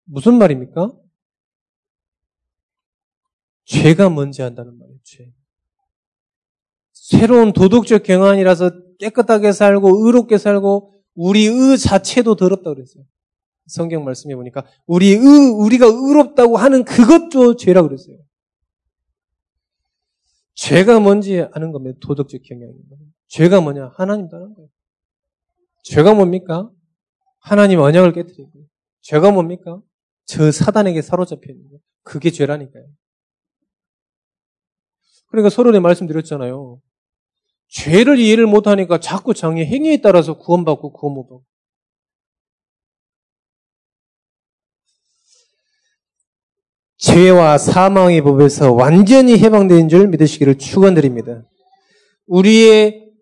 무슨 0.06 0.38
말입니까? 0.38 0.90
죄가 3.64 4.08
뭔지 4.08 4.42
안다는 4.42 4.78
말이에요, 4.78 4.98
죄. 5.02 5.32
새로운 6.92 7.52
도덕적 7.52 8.02
경향이라서 8.04 8.96
깨끗하게 8.98 9.52
살고 9.52 10.06
의롭게 10.06 10.38
살고 10.38 11.02
우리 11.14 11.46
의 11.46 11.78
자체도 11.78 12.36
더럽다 12.36 12.72
그랬어요. 12.72 13.04
성경 13.66 14.04
말씀해 14.04 14.36
보니까 14.36 14.64
우리 14.86 15.10
의 15.10 15.18
우리가 15.18 15.86
의롭다고 15.86 16.56
하는 16.56 16.84
그것도 16.84 17.56
죄라 17.56 17.82
그랬어요. 17.82 18.16
죄가 20.54 21.00
뭔지 21.00 21.46
아는 21.52 21.72
겁니다. 21.72 21.98
도덕적 22.00 22.42
경향입니다. 22.42 22.96
죄가 23.28 23.60
뭐냐? 23.60 23.92
하나님 23.94 24.28
따는 24.28 24.54
거예요. 24.54 24.68
죄가 25.82 26.14
뭡니까? 26.14 26.70
하나님 27.38 27.80
언약을 27.80 28.12
거예요. 28.52 28.66
죄가 29.02 29.30
뭡니까? 29.32 29.80
저 30.26 30.50
사단에게 30.50 31.02
사로잡혀 31.02 31.52
있는 31.52 31.68
거예요. 31.68 31.80
그게 32.02 32.30
죄라니까요. 32.30 32.84
그러니까 35.28 35.50
서론에 35.50 35.80
말씀드렸잖아요. 35.80 36.80
죄를 37.68 38.18
이해를 38.18 38.46
못하니까 38.46 39.00
자꾸 39.00 39.34
장애 39.34 39.64
행위에 39.64 40.00
따라서 40.00 40.38
구원받고 40.38 40.92
구원 40.92 41.14
못 41.14 41.24
받고. 41.24 41.44
죄와 46.98 47.58
사망의 47.58 48.22
법에서 48.22 48.72
완전히 48.72 49.38
해방된 49.38 49.88
줄 49.88 50.08
믿으시기를 50.08 50.58
축원드립니다. 50.58 51.42
우리의 52.26 53.12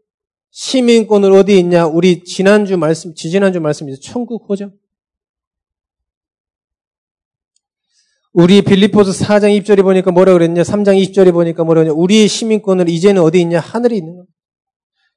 시민권을 0.51 1.33
어디 1.33 1.59
있냐? 1.59 1.87
우리 1.87 2.23
지난주 2.23 2.79
말씀, 2.79 3.15
지지난주 3.15 3.61
말씀이죠. 3.61 4.01
천국 4.01 4.49
호죠. 4.49 4.73
우리 8.37 8.63
빌리포스 8.63 9.25
4장 9.25 9.57
2절에 9.63 9.83
보니까 9.85 10.11
뭐라 10.11 10.33
그랬냐? 10.33 10.63
3장 10.63 11.01
20절에 11.01 11.33
보니까 11.33 11.63
뭐라 11.63 11.83
그랬냐? 11.83 11.97
우리의 11.97 12.27
시민권을 12.27 12.89
이제는 12.89 13.23
어디 13.23 13.41
있냐? 13.41 13.61
하늘에 13.61 13.95
있는 13.97 14.17
겁니다. 14.17 14.35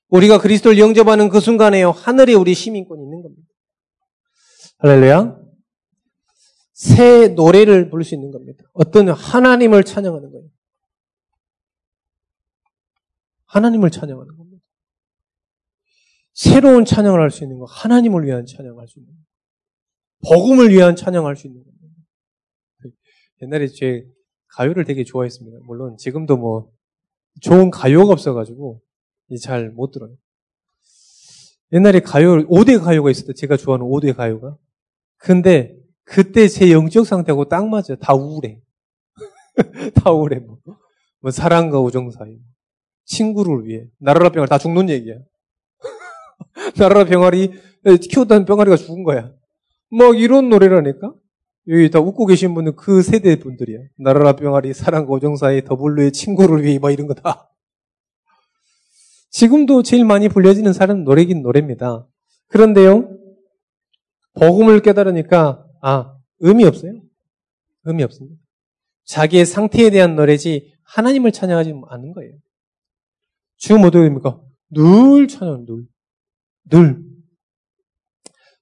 우리가 0.10 0.40
그리스도를 0.40 0.78
영접하는 0.78 1.28
그 1.30 1.40
순간에요. 1.40 1.90
하늘에 1.90 2.36
우리 2.36 2.54
시민권이 2.54 3.02
있는 3.02 3.24
겁니다. 3.24 3.44
할렐루야. 4.78 5.36
새 6.74 7.30
노래를 7.30 7.90
부를 7.90 8.06
수 8.06 8.14
있는 8.14 8.30
겁니다. 8.30 8.64
어떤 8.74 9.10
하나님을 9.10 9.84
찬양하는 9.84 10.32
거예요. 10.32 10.48
하나님을 13.48 13.90
찬양하는 13.90 14.38
겁니다. 14.38 14.64
새로운 16.36 16.86
찬양을 16.86 17.20
할 17.20 17.32
수 17.32 17.44
있는 17.44 17.58
거, 17.58 17.66
하나님을 17.66 18.28
위한 18.28 18.46
찬양을 18.46 18.80
할 18.80 18.88
수 18.88 19.00
있는 19.00 19.12
거, 19.12 19.18
복음을 20.30 20.70
위한 20.70 20.96
찬양을 20.96 21.28
할 21.28 21.36
수 21.36 21.48
있는 21.48 21.64
겁니다. 21.64 21.77
옛날에 23.42 23.68
제 23.68 24.06
가요를 24.50 24.86
되게 24.86 25.04
좋아했습니다. 25.04 25.60
물론 25.66 25.98
지금도 25.98 26.38
뭐 26.38 26.72
좋은 27.42 27.70
가요가 27.70 28.14
없어가지고 28.14 28.82
잘 29.42 29.72
못 29.72 29.92
들어요. 29.92 30.16
옛날에 31.74 32.00
가요, 32.00 32.38
5대 32.48 32.82
가요가 32.82 33.12
있었대. 33.12 33.34
제가 33.34 33.58
좋아하는 33.58 33.86
5대 33.86 34.16
가요가. 34.16 34.58
근데 35.18 35.76
그때 36.06 36.48
제 36.48 36.72
영적 36.72 37.06
상태하고 37.06 37.50
딱 37.50 37.68
맞아요. 37.68 37.98
다 38.00 38.14
우울해. 38.14 38.62
다 39.96 40.12
우울해. 40.12 40.40
뭐. 40.40 40.60
뭐 41.20 41.32
사랑과 41.32 41.82
우정 41.82 42.10
사이. 42.12 42.38
친구를 43.06 43.66
위해. 43.68 43.86
나라라 44.00 44.30
병아리 44.30 44.50
다 44.50 44.58
죽는 44.58 44.90
얘기야. 44.90 45.16
나라라 46.78 47.04
병아리 47.04 47.52
키웠다는 48.10 48.46
병아리가 48.46 48.78
죽은 48.78 49.04
거야. 49.04 49.34
뭐 49.92 50.14
이런 50.14 50.50
노래라니까. 50.50 51.14
여기 51.70 51.90
다 51.90 52.00
웃고 52.00 52.26
계신 52.26 52.54
분은 52.54 52.76
그 52.76 53.02
세대 53.02 53.38
분들이야. 53.38 53.80
나라라 53.98 54.36
병아리 54.36 54.74
사랑과 54.74 55.14
우정 55.14 55.36
사이 55.36 55.64
더블루의 55.64 56.14
친구를 56.14 56.64
위해 56.64 56.80
뭐 56.80 56.92
이런 56.92 57.08
거 57.08 57.14
다. 57.14 57.52
지금도 59.30 59.84
제일 59.84 60.06
많이 60.06 60.30
불려지는 60.30 60.72
사람 60.74 61.04
노래긴 61.04 61.42
노래입니다. 61.42 62.08
그런데요, 62.48 63.10
복음을 64.34 64.80
깨달으니까, 64.82 65.68
아, 65.82 66.18
의미 66.40 66.64
없어요. 66.64 67.02
의미 67.84 68.04
없습니다. 68.04 68.42
자기의 69.06 69.46
상태에 69.46 69.90
대한 69.90 70.16
노래지 70.16 70.74
하나님을 70.84 71.32
찬양하지 71.32 71.74
않는 71.88 72.14
거예요. 72.14 72.34
주금 73.58 73.84
어떻게 73.84 74.10
니까 74.10 74.42
늘 74.70 75.28
찬양, 75.28 75.66
늘. 75.66 75.86
늘. 76.70 77.04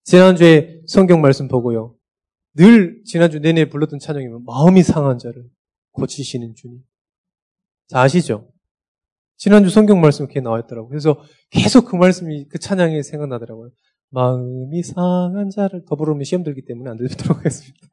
지난주에 0.03 0.81
성경 0.87 1.21
말씀 1.21 1.47
보고요. 1.47 1.95
늘 2.55 3.01
지난주 3.05 3.39
내내 3.39 3.69
불렀던 3.69 3.99
찬양이면 3.99 4.43
마음이 4.45 4.83
상한 4.83 5.17
자를 5.17 5.43
고치시는 5.91 6.55
주님. 6.55 6.81
자, 7.87 8.01
아시죠? 8.01 8.51
지난주 9.37 9.69
성경 9.69 9.99
말씀 10.01 10.25
이렇게 10.25 10.39
나와있더라고요. 10.39 10.89
그래서 10.89 11.21
계속 11.49 11.85
그 11.85 11.95
말씀이, 11.95 12.47
그 12.47 12.57
찬양이 12.57 13.03
생각나더라고요. 13.03 13.71
마음이 14.09 14.81
상한 14.83 15.49
자를 15.49 15.83
더 15.85 15.95
부르면 15.95 16.23
시험 16.23 16.43
들기 16.43 16.63
때문에 16.65 16.89
안 16.89 16.97
들도록 16.97 17.37
하겠습니다. 17.39 17.87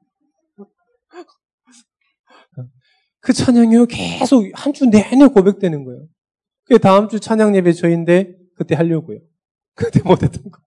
그 3.20 3.33
찬양이요. 3.33 3.87
계속 3.87 4.44
한 4.55 4.72
주 4.72 4.87
내내 4.87 5.27
고백되는 5.29 5.85
거예요. 5.85 6.07
그게 6.64 6.79
다음 6.79 7.09
주 7.09 7.20
찬양 7.20 7.55
예배 7.57 7.72
저인데 7.72 8.37
그때 8.57 8.75
하려고요. 8.75 9.18
그때 9.75 10.01
못했던 10.05 10.42
거. 10.51 10.61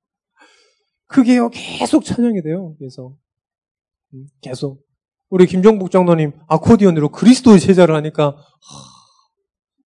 그게요. 1.08 1.50
계속 1.50 2.04
찬양이 2.04 2.42
돼요. 2.42 2.76
그래서 2.78 3.08
음, 3.10 3.16
계속 4.42 4.86
우리 5.30 5.46
김종국 5.48 5.92
장로님 5.92 6.34
아코디언으로 6.48 7.10
그리스도의 7.10 7.60
제자를 7.60 7.96
하니까 7.96 8.28
하, 8.28 8.36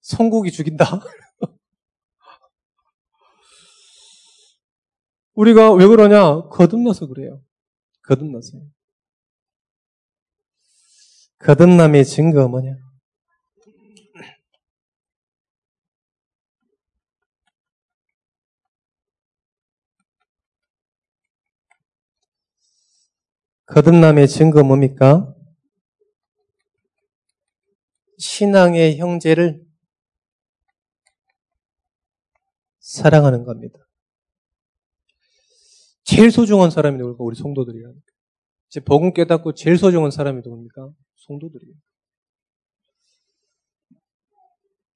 성국이 0.02 0.52
죽인다. 0.52 0.86
우리가 5.34 5.74
왜 5.74 5.88
그러냐? 5.88 6.48
거듭나서 6.50 7.08
그래요. 7.08 7.42
거듭나서요. 8.04 8.62
거듭남의 11.39 12.06
증거가 12.06 12.48
뭐냐? 12.48 12.88
거듭남의 23.71 24.27
증거 24.27 24.63
뭡니까? 24.63 25.36
신앙의 28.17 28.97
형제를 28.97 29.63
사랑하는 32.79 33.43
겁니다. 33.43 33.77
제일 36.03 36.32
소중한 36.32 36.71
사람이 36.71 36.97
누굴까? 36.97 37.23
우리 37.23 37.36
성도들이라니까. 37.36 38.01
이제 38.69 38.79
복음 38.79 39.13
깨닫고 39.13 39.53
제일 39.53 39.77
소중한 39.77 40.10
사람이 40.10 40.41
누굽니까? 40.43 40.91
성도들이에요. 41.27 41.75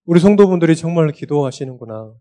우리 0.06 0.20
성도분들이 0.20 0.76
정말 0.76 1.12
기도하시는구나. 1.12 2.16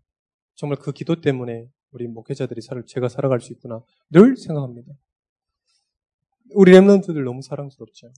정말 0.53 0.77
그 0.77 0.91
기도 0.91 1.19
때문에 1.19 1.67
우리 1.89 2.07
목회자들이 2.07 2.61
살, 2.61 2.83
제가 2.85 3.09
살아갈 3.09 3.41
수 3.41 3.51
있구나. 3.51 3.81
늘 4.11 4.37
생각합니다. 4.37 4.93
우리 6.51 6.71
랩런트들 6.71 7.23
너무 7.23 7.41
사랑스럽죠. 7.41 8.11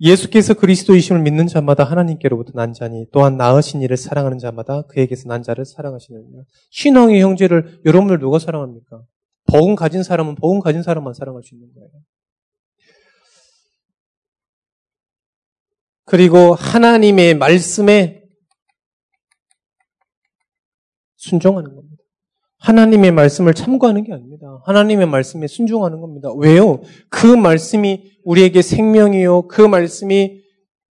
예수께서 0.00 0.54
그리스도이심을 0.54 1.22
믿는 1.22 1.46
자마다 1.46 1.84
하나님께로부터 1.84 2.52
난 2.54 2.74
자니 2.74 3.06
또한 3.12 3.36
나으신 3.36 3.80
이를 3.80 3.96
사랑하는 3.96 4.38
자마다 4.38 4.82
그에게서 4.82 5.28
난 5.28 5.42
자를 5.42 5.64
사랑하시느니라. 5.64 6.42
신앙의 6.70 7.22
형제를 7.22 7.80
여러분들 7.84 8.18
누가 8.18 8.38
사랑합니까? 8.38 9.02
복음 9.46 9.74
가진 9.74 10.02
사람은 10.02 10.34
복음 10.34 10.60
가진 10.60 10.82
사람만 10.82 11.14
사랑할 11.14 11.42
수 11.42 11.54
있는 11.54 11.72
거예요. 11.72 11.90
그리고 16.04 16.54
하나님의 16.54 17.34
말씀에 17.34 18.22
순종하는 21.16 21.74
겁니다. 21.74 21.95
하나님의 22.66 23.12
말씀을 23.12 23.54
참고하는 23.54 24.02
게 24.02 24.12
아닙니다. 24.12 24.60
하나님의 24.64 25.06
말씀에 25.06 25.46
순종하는 25.46 26.00
겁니다. 26.00 26.30
왜요? 26.36 26.82
그 27.08 27.28
말씀이 27.28 28.18
우리에게 28.24 28.60
생명이요. 28.60 29.46
그 29.46 29.62
말씀이 29.62 30.42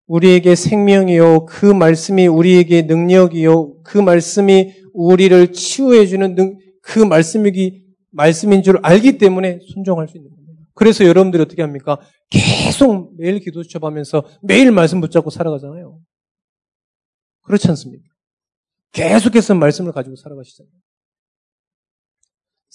우리에게 0.07 0.55
생명이요. 0.55 1.45
그 1.47 1.65
말씀이 1.65 2.27
우리에게 2.27 2.83
능력이요. 2.83 3.81
그 3.83 3.97
말씀이 3.97 4.73
우리를 4.93 5.51
치유해주는 5.51 6.35
능, 6.35 6.57
그 6.81 6.99
말씀이, 6.99 7.83
말씀인 8.11 8.63
줄 8.63 8.79
알기 8.81 9.17
때문에 9.17 9.59
순종할 9.73 10.07
수 10.07 10.15
있는 10.17 10.29
겁니다. 10.29 10.53
그래서 10.75 11.03
여러분들이 11.03 11.43
어떻게 11.43 11.61
합니까? 11.61 11.99
계속 12.29 13.17
매일 13.17 13.39
기도 13.39 13.61
수첩하면서 13.63 14.23
매일 14.43 14.71
말씀 14.71 15.01
붙잡고 15.01 15.29
살아가잖아요. 15.29 15.99
그렇지 17.41 17.67
않습니까? 17.67 18.05
계속해서 18.93 19.55
말씀을 19.55 19.91
가지고 19.91 20.15
살아가시잖아요. 20.15 20.71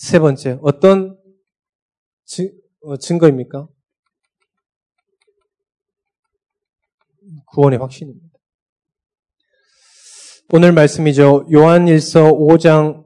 세 0.00 0.18
번째, 0.18 0.58
어떤 0.62 1.14
지, 2.24 2.50
어, 2.80 2.96
증거입니까? 2.96 3.68
구원의 7.52 7.78
확신입니다. 7.78 8.26
오늘 10.54 10.72
말씀이죠. 10.72 11.44
요한일서 11.52 12.32
5장 12.32 13.04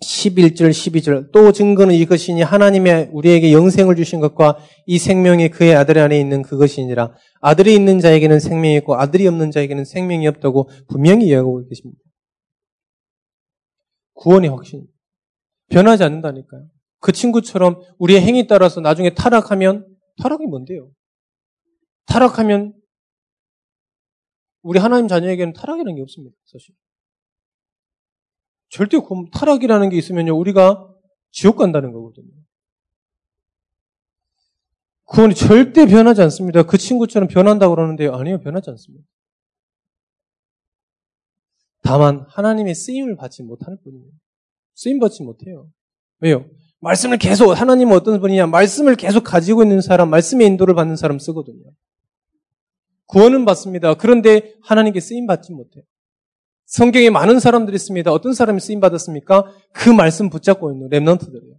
11절, 0.00 0.70
12절. 0.70 1.32
또 1.32 1.50
증거는 1.50 1.96
이것이니 1.96 2.42
하나님의 2.42 3.10
우리에게 3.12 3.52
영생을 3.52 3.96
주신 3.96 4.20
것과 4.20 4.58
이 4.86 4.98
생명이 4.98 5.48
그의 5.48 5.74
아들 5.74 5.98
안에 5.98 6.20
있는 6.20 6.42
그것이니라. 6.42 7.16
아들이 7.40 7.74
있는 7.74 7.98
자에게는 7.98 8.38
생명이 8.38 8.76
있고 8.76 8.94
아들이 8.94 9.26
없는 9.26 9.50
자에게는 9.50 9.84
생명이 9.84 10.28
없다고 10.28 10.70
분명히 10.86 11.26
이야기하고 11.26 11.66
계십니다. 11.66 11.98
구원의 14.14 14.50
확신. 14.50 14.93
변하지 15.68 16.04
않는다니까요. 16.04 16.68
그 17.00 17.12
친구처럼 17.12 17.80
우리의 17.98 18.20
행위 18.20 18.46
따라서 18.46 18.80
나중에 18.80 19.14
타락하면 19.14 19.86
타락이 20.22 20.46
뭔데요? 20.46 20.90
타락하면 22.06 22.74
우리 24.62 24.78
하나님 24.78 25.08
자녀에게는 25.08 25.52
타락이라는 25.52 25.96
게 25.96 26.02
없습니다. 26.02 26.34
사실. 26.46 26.74
절대 28.70 28.98
타락이라는 29.32 29.90
게 29.90 29.96
있으면요, 29.96 30.36
우리가 30.36 30.90
지옥 31.30 31.56
간다는 31.56 31.92
거거든요. 31.92 32.32
구원이 35.04 35.34
절대 35.34 35.86
변하지 35.86 36.22
않습니다. 36.22 36.62
그 36.62 36.78
친구처럼 36.78 37.28
변한다고 37.28 37.74
그러는데 37.74 38.08
아니요, 38.08 38.40
변하지 38.40 38.70
않습니다. 38.70 39.06
다만 41.82 42.24
하나님의 42.28 42.74
쓰임을 42.74 43.16
받지 43.16 43.42
못할 43.42 43.76
뿐이에요. 43.84 44.10
쓰임 44.74 44.98
받지 44.98 45.22
못해요. 45.22 45.68
왜요? 46.20 46.46
말씀을 46.80 47.16
계속 47.16 47.50
하나님은 47.52 47.94
어떤 47.94 48.20
분이냐? 48.20 48.46
말씀을 48.46 48.94
계속 48.96 49.24
가지고 49.24 49.62
있는 49.62 49.80
사람, 49.80 50.10
말씀의 50.10 50.46
인도를 50.48 50.74
받는 50.74 50.96
사람 50.96 51.18
쓰거든요. 51.18 51.64
구원은 53.06 53.44
받습니다. 53.44 53.94
그런데 53.94 54.54
하나님께 54.62 55.00
쓰임 55.00 55.26
받지 55.26 55.52
못해요. 55.52 55.82
성경에 56.66 57.10
많은 57.10 57.40
사람들이 57.40 57.74
있습니다. 57.74 58.10
어떤 58.10 58.32
사람이 58.32 58.60
쓰임 58.60 58.80
받았습니까? 58.80 59.44
그 59.72 59.90
말씀 59.90 60.30
붙잡고 60.30 60.72
있는 60.72 60.88
랩런트들이에요. 60.88 61.54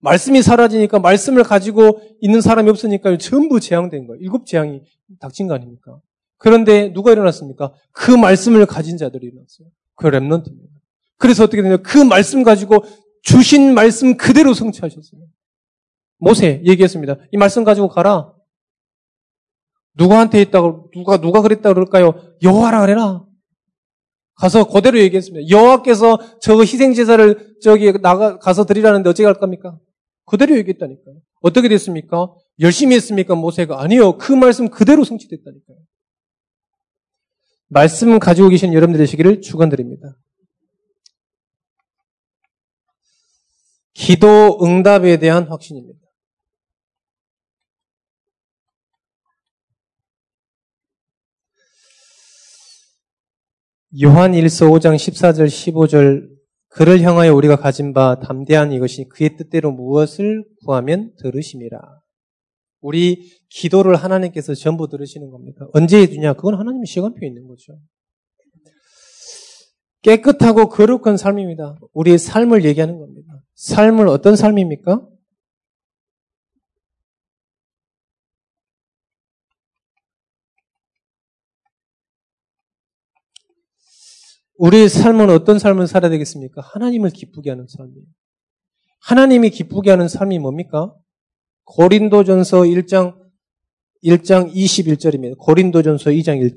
말씀이 0.00 0.42
사라지니까 0.42 0.98
말씀을 0.98 1.42
가지고 1.44 2.00
있는 2.20 2.40
사람이 2.40 2.68
없으니까 2.70 3.16
전부 3.18 3.60
재앙된 3.60 4.06
거예요. 4.06 4.20
일곱 4.20 4.46
재앙이 4.46 4.82
닥친 5.20 5.46
거 5.46 5.54
아닙니까? 5.54 6.00
그런데 6.38 6.92
누가 6.92 7.12
일어났습니까? 7.12 7.72
그 7.92 8.10
말씀을 8.10 8.66
가진 8.66 8.96
자들이 8.96 9.28
일어났어요. 9.28 9.68
그 9.94 10.08
랩런트입니다. 10.08 10.72
그래서 11.22 11.44
어떻게 11.44 11.62
되냐? 11.62 11.76
그 11.76 11.98
말씀 11.98 12.42
가지고 12.42 12.84
주신 13.22 13.74
말씀 13.74 14.16
그대로 14.16 14.54
성취하셨어요. 14.54 15.20
모세 16.18 16.60
얘기했습니다. 16.66 17.16
이 17.30 17.36
말씀 17.36 17.62
가지고 17.62 17.88
가라. 17.88 18.32
누구한테 19.94 20.42
있다고 20.42 20.90
누가 20.92 21.20
누가 21.20 21.40
그랬다 21.40 21.72
그럴까요? 21.72 22.36
여호와라 22.42 22.80
그래라. 22.80 23.24
가서 24.34 24.66
그대로 24.66 24.98
얘기했습니다. 24.98 25.48
여호와께서 25.48 26.18
저 26.40 26.60
희생 26.60 26.92
제사를 26.92 27.54
저기 27.62 27.92
나가 28.00 28.40
가서 28.40 28.64
드리라는데 28.64 29.08
어떻게 29.08 29.24
할 29.24 29.34
겁니까? 29.34 29.78
그대로 30.26 30.56
얘기했다니까요. 30.56 31.20
어떻게 31.40 31.68
됐습니까? 31.68 32.34
열심히 32.58 32.96
했습니까? 32.96 33.36
모세가 33.36 33.80
아니요. 33.80 34.18
그 34.18 34.32
말씀 34.32 34.68
그대로 34.68 35.04
성취됐다니까요. 35.04 35.78
말씀 37.68 38.18
가지고 38.18 38.48
계신 38.48 38.74
여러분들 38.74 38.98
되시기를 38.98 39.40
축원드립니다. 39.40 40.16
기도 43.94 44.58
응답에 44.62 45.18
대한 45.18 45.44
확신입니다. 45.44 45.98
요한 54.02 54.32
1서 54.32 54.70
5장 54.70 54.96
14절 54.96 55.46
15절 55.46 56.32
그를 56.68 57.02
향하여 57.02 57.34
우리가 57.34 57.56
가진 57.56 57.92
바 57.92 58.18
담대한 58.18 58.72
이것이 58.72 59.04
그의 59.10 59.36
뜻대로 59.36 59.70
무엇을 59.72 60.44
구하면 60.64 61.12
들으심이라. 61.18 61.78
우리 62.80 63.30
기도를 63.50 63.96
하나님께서 63.96 64.54
전부 64.54 64.88
들으시는 64.88 65.30
겁니다. 65.30 65.68
언제 65.74 65.98
해주냐? 65.98 66.32
그건 66.32 66.54
하나님의 66.54 66.86
시간표에 66.86 67.28
있는 67.28 67.46
거죠. 67.46 67.78
깨끗하고 70.00 70.68
거룩한 70.68 71.16
삶입니다. 71.18 71.78
우리의 71.92 72.18
삶을 72.18 72.64
얘기하는 72.64 72.98
겁니다. 72.98 73.31
삶을 73.54 74.08
어떤 74.08 74.36
삶입니까? 74.36 75.06
우리의 84.62 84.88
삶은 84.88 85.28
어떤 85.30 85.58
삶을 85.58 85.88
살아야 85.88 86.10
되겠습니까? 86.10 86.60
하나님을 86.60 87.10
기쁘게 87.10 87.50
하는 87.50 87.66
삶이에요. 87.66 88.06
하나님이 89.00 89.50
기쁘게 89.50 89.90
하는 89.90 90.06
삶이 90.06 90.38
뭡니까? 90.38 90.94
고린도전서 91.64 92.60
1장 92.62 93.20
1장 94.04 94.52
21절입니다. 94.52 95.36
고린도전서 95.38 96.10
2장 96.10 96.40
1 96.40 96.56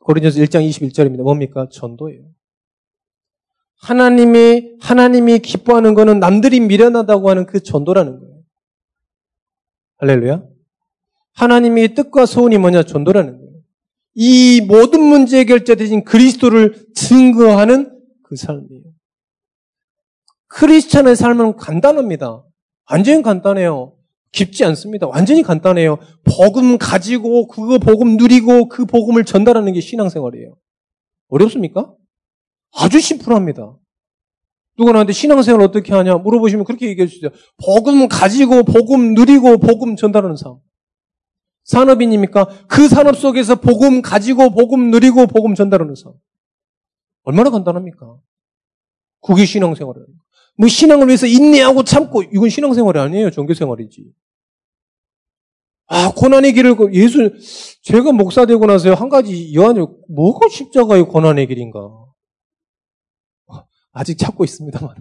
고린도전서 0.00 0.40
1장 0.44 0.68
21절입니다. 0.68 1.22
뭡니까? 1.22 1.68
전도예요. 1.70 2.35
하나님이, 3.80 4.76
하나님이 4.80 5.38
기뻐하는 5.40 5.94
것은 5.94 6.18
남들이 6.18 6.60
미련하다고 6.60 7.30
하는 7.30 7.46
그 7.46 7.62
전도라는 7.62 8.18
거예요. 8.20 8.36
할렐루야. 9.98 10.42
하나님의 11.34 11.94
뜻과 11.94 12.26
소원이 12.26 12.58
뭐냐? 12.58 12.82
전도라는 12.84 13.38
거예요. 13.38 13.52
이 14.14 14.62
모든 14.66 15.02
문제 15.02 15.44
대신 15.44 16.04
그리스도를 16.04 16.86
증거하는 16.94 18.00
그 18.22 18.36
삶이에요. 18.36 18.84
크리스찬의 20.48 21.16
삶은 21.16 21.56
간단합니다. 21.56 22.42
완전히 22.90 23.22
간단해요. 23.22 23.94
깊지 24.32 24.64
않습니다. 24.64 25.06
완전히 25.06 25.42
간단해요. 25.42 25.98
복음 26.24 26.78
가지고 26.78 27.46
그거 27.46 27.78
복음 27.78 28.16
누리고 28.16 28.68
그 28.68 28.86
복음을 28.86 29.24
전달하는 29.24 29.72
게 29.72 29.80
신앙생활이에요. 29.80 30.56
어렵습니까? 31.28 31.92
아주 32.76 33.00
심플합니다. 33.00 33.76
누가 34.76 34.92
나한테 34.92 35.12
신앙생활 35.12 35.62
어떻게 35.62 35.94
하냐 35.94 36.16
물어보시면 36.18 36.64
그렇게 36.64 36.88
얘기해 36.88 37.06
주세요. 37.06 37.30
복음 37.64 38.08
가지고 38.08 38.62
복음 38.62 39.14
누리고 39.14 39.58
복음 39.58 39.96
전달하는 39.96 40.36
삶. 40.36 40.58
산업인입니까? 41.64 42.66
그 42.68 42.88
산업 42.88 43.16
속에서 43.16 43.56
복음 43.56 44.02
가지고 44.02 44.50
복음 44.50 44.90
누리고 44.90 45.26
복음 45.26 45.54
전달하는 45.54 45.94
삶. 45.94 46.12
얼마나 47.22 47.50
간단합니까? 47.50 48.18
그게 49.20 49.44
신앙생활이에요. 49.44 50.06
뭐 50.58 50.68
신앙을 50.68 51.08
위해서 51.08 51.26
인내하고 51.26 51.82
참고 51.82 52.22
이건 52.22 52.48
신앙생활이 52.48 52.98
아니에요. 52.98 53.30
종교생활이지. 53.30 54.04
아 55.88 56.12
고난의 56.14 56.52
길을 56.52 56.76
그 56.76 56.92
예수 56.92 57.32
제가 57.82 58.12
목사 58.12 58.44
되고 58.44 58.64
나서 58.66 58.92
한 58.94 59.08
가지 59.08 59.54
여한이 59.54 59.86
뭐가 60.08 60.48
십자가의 60.48 61.04
고난의 61.04 61.46
길인가? 61.46 62.05
아직 63.96 64.18
찾고 64.18 64.44
있습니다만 64.44 64.94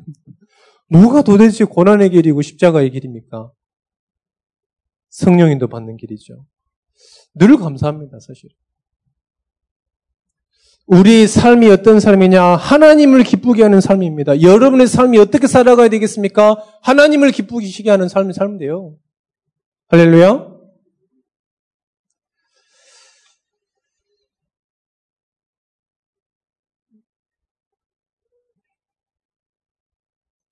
뭐가 0.89 1.21
도대체 1.21 1.65
고난의 1.65 2.11
길이고 2.11 2.41
십자가의 2.41 2.91
길입니까? 2.91 3.51
성령인도 5.09 5.67
받는 5.67 5.97
길이죠. 5.97 6.45
늘 7.33 7.57
감사합니다, 7.57 8.19
사실. 8.19 8.49
우리 10.87 11.27
삶이 11.27 11.69
어떤 11.69 11.99
삶이냐? 11.99 12.41
하나님을 12.55 13.23
기쁘게 13.23 13.63
하는 13.63 13.81
삶입니다. 13.81 14.41
여러분의 14.41 14.87
삶이 14.87 15.17
어떻게 15.17 15.47
살아가야 15.47 15.89
되겠습니까? 15.89 16.63
하나님을 16.83 17.31
기쁘게 17.31 17.89
하는 17.89 18.07
삶을 18.07 18.33
살면 18.33 18.59
돼요. 18.59 18.95
할렐루야. 19.87 20.54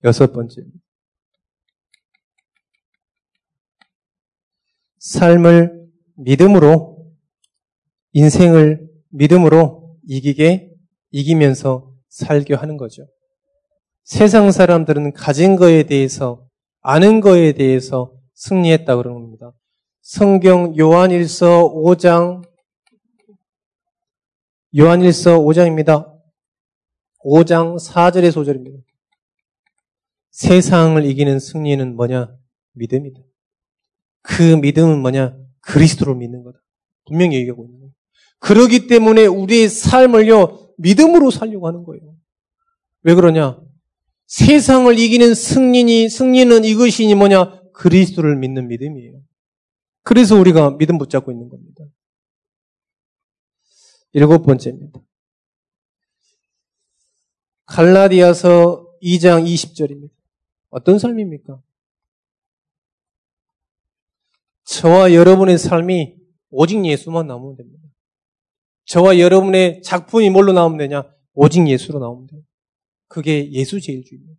여섯 0.04 0.32
번째. 0.32 0.62
삶을 4.98 5.88
믿음으로, 6.16 7.12
인생을 8.12 8.86
믿음으로 9.10 9.98
이기게, 10.06 10.70
이기면서 11.10 11.92
살게 12.08 12.54
하는 12.54 12.76
거죠. 12.76 13.06
세상 14.04 14.50
사람들은 14.50 15.14
가진 15.14 15.56
거에 15.56 15.84
대해서, 15.84 16.46
아는 16.80 17.20
거에 17.20 17.52
대해서 17.52 18.14
승리했다 18.34 18.96
그러는 18.96 19.22
겁니다. 19.22 19.52
성경 20.02 20.76
요한일서 20.78 21.72
5장, 21.72 22.46
요한일서 24.76 25.38
5장입니다. 25.38 26.12
5장 27.24 27.78
4절의 27.78 28.32
소절입니다. 28.32 28.78
세상을 30.34 31.04
이기는 31.06 31.38
승리는 31.38 31.94
뭐냐? 31.94 32.36
믿음이다. 32.72 33.20
그 34.22 34.42
믿음은 34.56 35.00
뭐냐? 35.00 35.38
그리스도를 35.60 36.16
믿는 36.16 36.42
거다. 36.42 36.58
분명히 37.06 37.36
얘기하고 37.36 37.64
있는 37.64 37.78
거예요. 37.78 37.92
그러기 38.40 38.88
때문에 38.88 39.26
우리의 39.26 39.68
삶을요, 39.68 40.74
믿음으로 40.78 41.30
살려고 41.30 41.68
하는 41.68 41.84
거예요. 41.84 42.16
왜 43.02 43.14
그러냐? 43.14 43.60
세상을 44.26 44.98
이기는 44.98 45.34
승리니, 45.34 46.08
승리는 46.08 46.64
이것이니 46.64 47.14
뭐냐? 47.14 47.62
그리스도를 47.72 48.36
믿는 48.36 48.66
믿음이에요. 48.66 49.20
그래서 50.02 50.34
우리가 50.34 50.76
믿음 50.78 50.98
붙잡고 50.98 51.30
있는 51.30 51.48
겁니다. 51.48 51.84
일곱 54.12 54.42
번째입니다. 54.42 55.00
갈라디아서 57.66 58.98
2장 59.00 59.46
20절입니다. 59.46 60.23
어떤 60.74 60.98
삶입니까? 60.98 61.62
저와 64.64 65.14
여러분의 65.14 65.56
삶이 65.56 66.16
오직 66.50 66.84
예수만 66.84 67.28
나오면 67.28 67.56
됩니다. 67.56 67.84
저와 68.86 69.20
여러분의 69.20 69.82
작품이 69.82 70.30
뭘로 70.30 70.52
나오면 70.52 70.78
되냐? 70.78 71.04
오직 71.34 71.68
예수로 71.68 72.00
나오면 72.00 72.26
돼요. 72.26 72.42
그게 73.06 73.52
예수 73.52 73.80
제일주의입니다. 73.80 74.34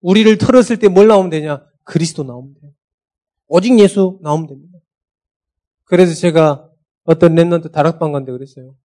우리를 0.00 0.38
털었을 0.38 0.78
때 0.78 0.86
뭘 0.86 1.08
나오면 1.08 1.30
되냐? 1.30 1.66
그리스도 1.82 2.22
나오면 2.22 2.54
돼요. 2.60 2.72
오직 3.48 3.76
예수 3.80 4.20
나오면 4.22 4.46
됩니다. 4.46 4.78
그래서 5.86 6.14
제가 6.14 6.70
어떤 7.02 7.34
랩런트 7.34 7.72
다락방 7.72 8.12
간데 8.12 8.30
그랬어요. 8.30 8.76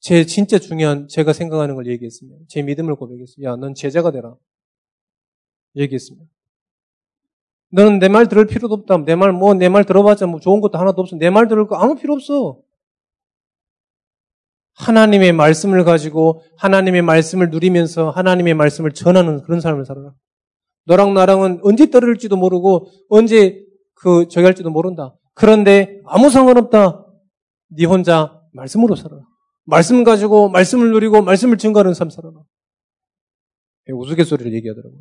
제 0.00 0.26
진짜 0.26 0.58
중요한 0.58 1.08
제가 1.08 1.32
생각하는 1.32 1.76
걸 1.76 1.86
얘기했습니다. 1.86 2.44
제 2.48 2.60
믿음을 2.60 2.94
고백했어요. 2.96 3.46
야, 3.46 3.56
넌 3.56 3.74
제자가 3.74 4.10
되라. 4.10 4.36
얘기했습니다. 5.76 6.26
너는 7.72 7.98
내 7.98 8.08
말 8.08 8.28
들을 8.28 8.46
필요도 8.46 8.74
없다. 8.74 9.04
내 9.04 9.14
말, 9.16 9.32
뭐, 9.32 9.52
내 9.54 9.68
말 9.68 9.84
들어봤자 9.84 10.26
뭐 10.26 10.40
좋은 10.40 10.60
것도 10.60 10.78
하나도 10.78 11.02
없어. 11.02 11.16
내 11.16 11.30
말 11.30 11.48
들을 11.48 11.66
거 11.66 11.76
아무 11.76 11.96
필요 11.96 12.14
없어. 12.14 12.60
하나님의 14.74 15.32
말씀을 15.32 15.84
가지고 15.84 16.42
하나님의 16.58 17.02
말씀을 17.02 17.50
누리면서 17.50 18.10
하나님의 18.10 18.54
말씀을 18.54 18.92
전하는 18.92 19.42
그런 19.42 19.60
삶을 19.60 19.84
살아라. 19.86 20.14
너랑 20.84 21.14
나랑은 21.14 21.60
언제 21.62 21.90
떨어질지도 21.90 22.36
모르고 22.36 22.86
언제 23.08 23.64
그 23.94 24.28
저기 24.28 24.44
할지도 24.44 24.70
모른다. 24.70 25.14
그런데 25.34 26.00
아무 26.04 26.30
상관없다. 26.30 27.06
네 27.68 27.84
혼자 27.86 28.40
말씀으로 28.52 28.94
살아라. 28.96 29.22
말씀 29.64 30.04
가지고 30.04 30.48
말씀을 30.50 30.92
누리고 30.92 31.22
말씀을 31.22 31.56
증거하는 31.58 31.94
삶 31.94 32.10
살아라. 32.10 32.34
우스갯소리를 33.88 34.52
얘기하더라고요. 34.54 35.00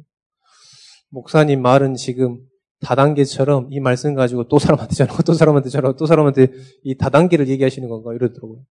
목사님 1.10 1.62
말은 1.62 1.96
지금 1.96 2.39
다단계처럼 2.82 3.72
이 3.72 3.80
말씀 3.80 4.13
가지고 4.15 4.48
또 4.48 4.60
사람한테 4.60 4.96
전하고 4.96 5.24
또 5.24 5.34
사람한테 5.34 5.70
전하고 5.70 5.96
또 5.96 6.06
사람한테 6.06 6.48
이 6.84 6.96
다단계를 6.98 7.48
얘기하시는 7.48 7.88
건가 7.88 8.13
이러더라고요. 8.13 8.63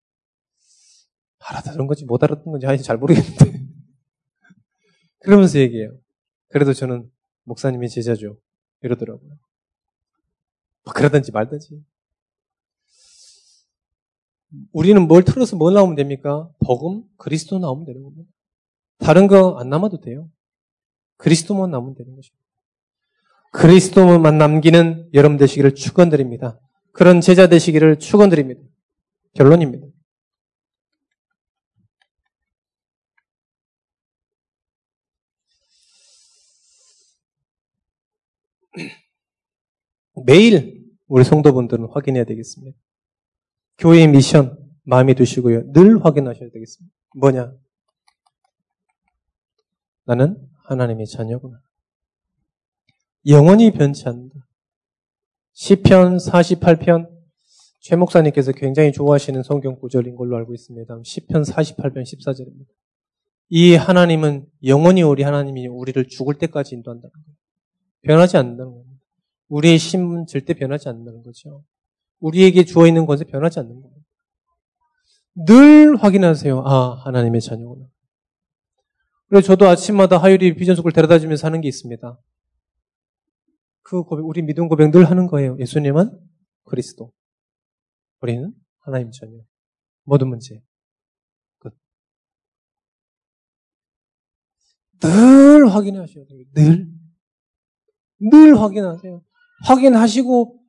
알아들은 1.41 1.87
건지 1.87 2.05
못 2.05 2.23
알아듣는 2.23 2.53
건지 2.53 2.67
아직 2.67 2.83
잘 2.85 2.97
모르겠는데. 2.97 3.35
그러면서 5.21 5.59
얘기해요. 5.59 5.99
그래도 6.49 6.73
저는 6.73 7.11
목사님의 7.45 7.89
제자죠. 7.89 8.39
이러더라고요. 8.83 9.31
뭐 10.85 10.95
그러든지 10.95 11.33
말든지. 11.33 11.83
우리는 14.73 15.03
뭘 15.09 15.25
틀어서 15.25 15.57
뭘 15.57 15.75
나오면 15.75 15.97
됩니까? 15.97 16.49
복음, 16.65 17.03
그리스도 17.17 17.59
나오면 17.59 17.87
되는 17.87 18.03
겁니다. 18.03 18.31
다른 18.99 19.27
거 19.27 19.59
안 19.59 19.69
남아도 19.69 20.01
돼요. 20.01 20.31
그리스도만 21.17 21.71
남으면 21.71 21.95
되는 21.95 22.15
것입니다. 22.15 22.45
그리스도만 23.53 24.37
남기는 24.37 25.11
여러분 25.15 25.37
되시기를 25.37 25.75
축원드립니다. 25.75 26.59
그런 26.93 27.21
제자 27.21 27.49
되시기를 27.49 27.99
축원드립니다. 27.99 28.61
결론입니다. 29.35 29.87
매일 40.27 40.85
우리 41.07 41.23
성도분들은 41.25 41.89
확인해야 41.93 42.25
되겠습니다. 42.25 42.77
교회의 43.79 44.09
미션 44.09 44.59
마음에 44.83 45.15
두시고요. 45.15 45.73
늘 45.73 46.05
확인하셔야 46.05 46.51
되겠습니다. 46.51 46.95
뭐냐? 47.17 47.53
나는 50.05 50.37
하나님의 50.65 51.07
자녀구나. 51.07 51.61
영원히 53.27 53.71
변치 53.71 54.09
않는다. 54.09 54.47
시편 55.53 56.17
48편 56.17 57.09
최 57.81 57.97
목사님께서 57.97 58.53
굉장히 58.53 58.93
좋아하시는 58.93 59.43
성경 59.43 59.77
구절인 59.77 60.17
걸로 60.17 60.37
알고 60.37 60.55
있습니다. 60.55 61.01
시편 61.05 61.43
48편 61.43 62.03
14절입니다. 62.03 62.67
이 63.51 63.75
하나님은 63.75 64.47
영원히 64.65 65.03
우리 65.03 65.23
하나님이 65.23 65.67
우리를 65.69 66.09
죽을 66.09 66.35
때까지 66.35 66.75
인도한다는 66.75 67.13
거예요. 67.13 67.37
변하지 68.03 68.37
않는다는 68.37 68.73
겁니다. 68.73 69.01
우리의 69.49 69.79
심은 69.79 70.27
절대 70.27 70.55
변하지 70.55 70.89
않는다는 70.89 71.23
거죠. 71.23 71.63
우리에게 72.21 72.65
주어 72.65 72.87
있는 72.87 73.07
것에 73.07 73.25
변하지 73.25 73.61
않는 73.61 73.81
거예요. 73.81 73.95
늘 75.47 75.97
확인하세요. 75.97 76.63
아, 76.67 76.95
하나님의 77.05 77.41
자녀구나. 77.41 77.87
그래서 79.35 79.49
저도 79.49 79.67
아침마다 79.67 80.17
하율이 80.17 80.55
비전 80.55 80.77
속을 80.77 80.93
데려다 80.93 81.19
주면서 81.19 81.49
하는 81.49 81.61
게 81.61 81.67
있습니다. 81.67 82.21
그 83.83 84.05
고백, 84.05 84.25
우리 84.25 84.43
믿음 84.43 84.69
고백 84.69 84.93
늘 84.93 85.11
하는 85.11 85.27
거예요. 85.27 85.57
예수님은 85.59 86.17
그리스도. 86.63 87.13
우리는 88.21 88.55
하나님 88.79 89.11
자녀. 89.11 89.33
모든 90.05 90.29
문제. 90.29 90.63
끝. 91.59 91.77
늘 95.01 95.67
확인하셔야 95.69 96.25
돼요. 96.27 96.45
늘. 96.55 96.89
늘 98.21 98.57
확인하세요. 98.57 99.21
확인하시고, 99.65 100.65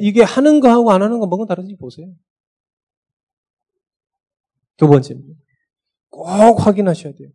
이게 0.00 0.22
하는 0.22 0.60
거하고 0.60 0.92
안 0.92 1.02
하는 1.02 1.18
거 1.18 1.26
뭐가 1.26 1.44
다른지 1.44 1.74
보세요. 1.74 2.14
두 4.76 4.86
번째입니다. 4.86 5.40
꼭 6.08 6.64
확인하셔야 6.64 7.12
돼요. 7.12 7.30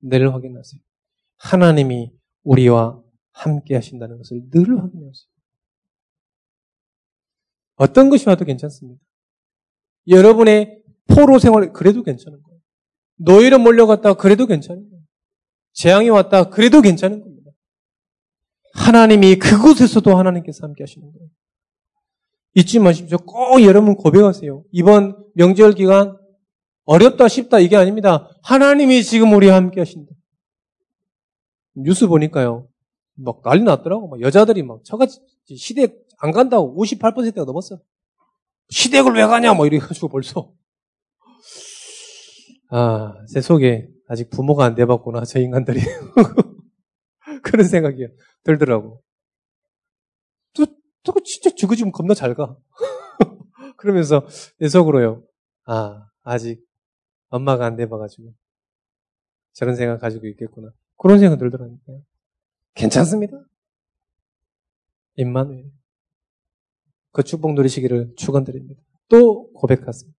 늘 0.00 0.32
확인하세요. 0.32 0.80
하나님이 1.38 2.12
우리와 2.42 3.02
함께 3.32 3.74
하신다는 3.74 4.18
것을 4.18 4.50
늘 4.50 4.68
확인하세요. 4.78 5.28
어떤 7.76 8.10
것이 8.10 8.28
와도 8.28 8.44
괜찮습니다. 8.44 9.00
여러분의 10.08 10.82
포로 11.06 11.38
생활, 11.38 11.72
그래도 11.72 12.02
괜찮은 12.02 12.42
거예요. 12.42 12.60
노예로 13.16 13.58
몰려갔다 13.58 14.14
그래도 14.14 14.46
괜찮은 14.46 14.88
거예요. 14.88 15.04
재앙이 15.72 16.08
왔다 16.08 16.50
그래도 16.50 16.80
괜찮은 16.80 17.20
겁니다. 17.20 17.50
하나님이 18.74 19.36
그곳에서도 19.36 20.16
하나님께서 20.16 20.66
함께 20.66 20.82
하시는 20.82 21.10
거예요. 21.12 21.28
잊지 22.54 22.78
마십시오. 22.80 23.18
꼭 23.18 23.62
여러분 23.62 23.94
고백하세요. 23.94 24.64
이번 24.72 25.16
명절 25.34 25.74
기간 25.74 26.16
어렵다 26.88 27.28
쉽다 27.28 27.58
이게 27.58 27.76
아닙니다. 27.76 28.30
하나님이 28.42 29.04
지금 29.04 29.34
우리와 29.34 29.56
함께 29.56 29.80
하신다. 29.82 30.10
뉴스 31.74 32.06
보니까요. 32.06 32.66
막 33.14 33.42
난리 33.42 33.62
났더라고. 33.62 34.08
막 34.08 34.22
여자들이 34.22 34.62
막 34.62 34.82
저같이 34.84 35.20
시댁 35.54 36.06
안 36.18 36.32
간다고 36.32 36.74
58%가 36.82 37.44
넘었어. 37.44 37.78
시댁을 38.70 39.12
왜 39.12 39.26
가냐 39.26 39.52
뭐 39.52 39.66
이래가지고 39.66 40.08
벌써. 40.08 40.50
아, 42.70 43.12
제 43.34 43.42
속에 43.42 43.88
아직 44.08 44.30
부모가 44.30 44.64
안 44.64 44.74
돼봤구나, 44.74 45.26
저 45.26 45.40
인간들이. 45.40 45.80
그런 47.42 47.66
생각이 47.66 48.08
들더라고. 48.44 49.02
또, 50.54 50.64
또 51.02 51.12
진짜 51.22 51.50
저거 51.54 51.74
지금 51.74 51.92
겁나 51.92 52.14
잘 52.14 52.34
가. 52.34 52.56
그러면서 53.76 54.26
내 54.58 54.68
속으로요. 54.68 55.22
아, 55.66 56.08
아직 56.22 56.67
엄마가 57.28 57.66
안 57.66 57.76
돼봐가지고 57.76 58.34
저런 59.52 59.76
생각 59.76 60.00
가지고 60.00 60.26
있겠구나. 60.28 60.70
그런 60.96 61.18
생각 61.18 61.38
들더라니까요. 61.38 62.02
괜찮습니다. 62.74 63.36
임마누엘. 65.16 65.70
그 67.12 67.22
축복 67.22 67.54
누리시기를 67.54 68.14
축원드립니다. 68.16 68.80
또 69.08 69.50
고백하세요. 69.52 70.10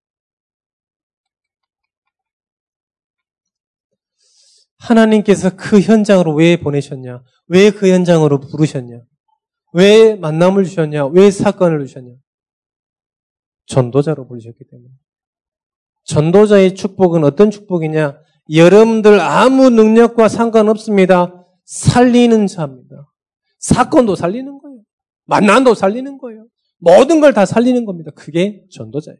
하나님께서 4.77 5.55
그 5.55 5.79
현장으로 5.81 6.33
왜 6.35 6.57
보내셨냐? 6.57 7.23
왜 7.47 7.71
그 7.71 7.89
현장으로 7.89 8.39
부르셨냐? 8.39 9.01
왜 9.73 10.15
만남을 10.15 10.63
주셨냐? 10.63 11.07
왜 11.07 11.31
사건을 11.31 11.85
주셨냐? 11.85 12.15
전도자로 13.67 14.27
부르셨기 14.27 14.63
때문에. 14.69 14.89
전도자의 16.09 16.73
축복은 16.73 17.23
어떤 17.23 17.51
축복이냐? 17.51 18.19
여러분들 18.51 19.19
아무 19.19 19.69
능력과 19.69 20.27
상관없습니다. 20.27 21.45
살리는 21.65 22.47
자입니다. 22.47 23.11
사건도 23.59 24.15
살리는 24.15 24.57
거예요. 24.59 24.81
만남도 25.25 25.75
살리는 25.75 26.17
거예요. 26.17 26.47
모든 26.79 27.21
걸 27.21 27.33
다 27.33 27.45
살리는 27.45 27.85
겁니다. 27.85 28.09
그게 28.15 28.63
전도자예요. 28.71 29.19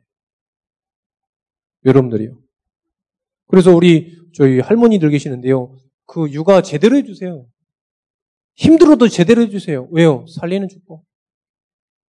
여러분들이요. 1.86 2.40
그래서 3.48 3.72
우리 3.76 4.18
저희 4.34 4.60
할머니들 4.60 5.12
계시는데요. 5.12 5.76
그 6.08 6.32
육아 6.32 6.64
제대로 6.64 6.96
해주세요. 6.98 7.46
힘들어도 8.56 9.08
제대로 9.10 9.44
해주세요. 9.44 9.88
왜요? 9.92 10.26
살리는 10.28 10.68
축복. 10.70 11.06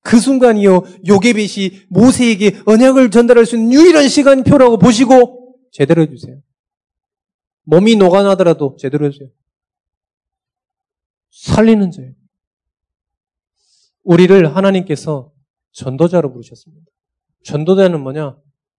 그 0.02 0.18
순간이요, 0.18 0.82
요게벳이 1.06 1.86
모세에게 1.88 2.60
언약을 2.66 3.10
전달할 3.10 3.46
수 3.46 3.56
있는 3.56 3.72
유일한 3.72 4.08
시간표라고 4.08 4.78
보시고 4.78 5.56
제대로 5.72 6.02
해주세요. 6.02 6.40
몸이 7.64 7.96
녹아나더라도 7.96 8.76
제대로 8.78 9.06
해주세요. 9.06 9.28
살리는 11.30 11.90
자예요. 11.90 12.12
우리를 14.02 14.56
하나님께서 14.56 15.32
전도자로 15.72 16.32
부르셨습니다. 16.32 16.86
전도자는 17.44 18.00
뭐냐? 18.00 18.36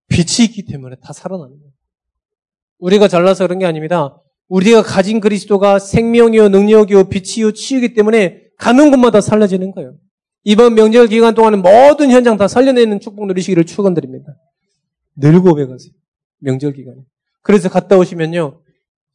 빛이 0.10 0.46
있기 0.48 0.66
때문에 0.66 0.98
다 1.02 1.14
살아나는 1.14 1.58
거예요. 1.58 1.72
우리가 2.80 3.08
잘나서 3.08 3.46
그런 3.46 3.60
게 3.60 3.66
아닙니다. 3.66 4.22
우리가 4.50 4.82
가진 4.82 5.22
그리스도가 5.22 5.80
생명이요, 5.80 6.50
능력이요, 6.50 7.06
빛이요, 7.10 7.54
치유기 7.54 7.94
때문에 7.94 8.42
가는 8.58 8.92
곳마다 8.92 9.22
살려지는 9.22 9.72
거예요. 9.72 9.96
이번 10.44 10.74
명절 10.76 11.08
기간 11.08 11.34
동안은 11.34 11.62
모든 11.62 12.10
현장 12.10 12.38
다 12.38 12.48
살려내는 12.48 13.00
축복 13.00 13.28
누리시기를 13.28 13.66
축원드립니다. 13.66 14.36
늘 15.16 15.40
고백하세요. 15.40 15.94
명절 16.40 16.74
기간에. 16.74 17.02
그래서 17.42 17.70
갔다 17.70 17.98
오시면요. 17.98 18.62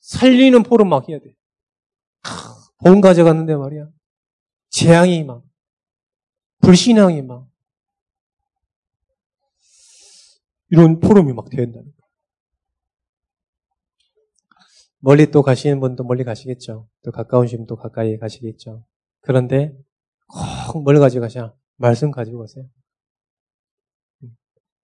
살리는 0.01 0.62
포럼 0.62 0.89
막 0.89 1.09
해야 1.09 1.19
돼. 1.19 1.35
본 2.79 3.01
가져갔는데 3.01 3.57
말이야. 3.57 3.89
재앙이 4.71 5.25
막, 5.25 5.43
불신앙이 6.61 7.23
막, 7.23 7.49
이런 10.71 11.01
포럼이 11.01 11.33
막 11.33 11.49
거야. 11.49 11.73
멀리 14.99 15.31
또 15.31 15.43
가시는 15.43 15.81
분도 15.81 16.05
멀리 16.05 16.25
가시겠죠. 16.25 16.89
또 17.05 17.11
가까우신 17.12 17.59
분도 17.59 17.77
가까이 17.77 18.19
가시겠죠. 18.19 18.85
그런데 19.21 19.77
꼭 20.29 20.83
뭘 20.83 20.99
가지고 20.99 21.27
가냐? 21.29 21.55
말씀 21.77 22.11
가지고 22.11 22.39
가세요. 22.41 22.69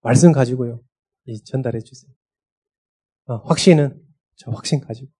말씀 0.02 0.32
가지고요. 0.32 0.82
전달해 1.44 1.80
주세요. 1.80 2.12
어, 3.26 3.36
확신은 3.36 4.02
저 4.36 4.50
확신 4.50 4.80
가지고. 4.80 5.10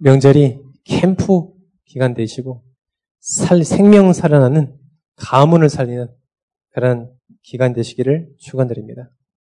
명절이 0.00 0.60
캠프 0.84 1.52
기간 1.84 2.14
되시고 2.14 2.64
살, 3.20 3.64
생명 3.64 4.12
살아나는 4.12 4.78
가문을 5.16 5.68
살리는 5.68 6.14
그런 6.70 7.12
기간 7.42 7.72
되시기를 7.72 8.32
축원드립니다. 8.38 9.10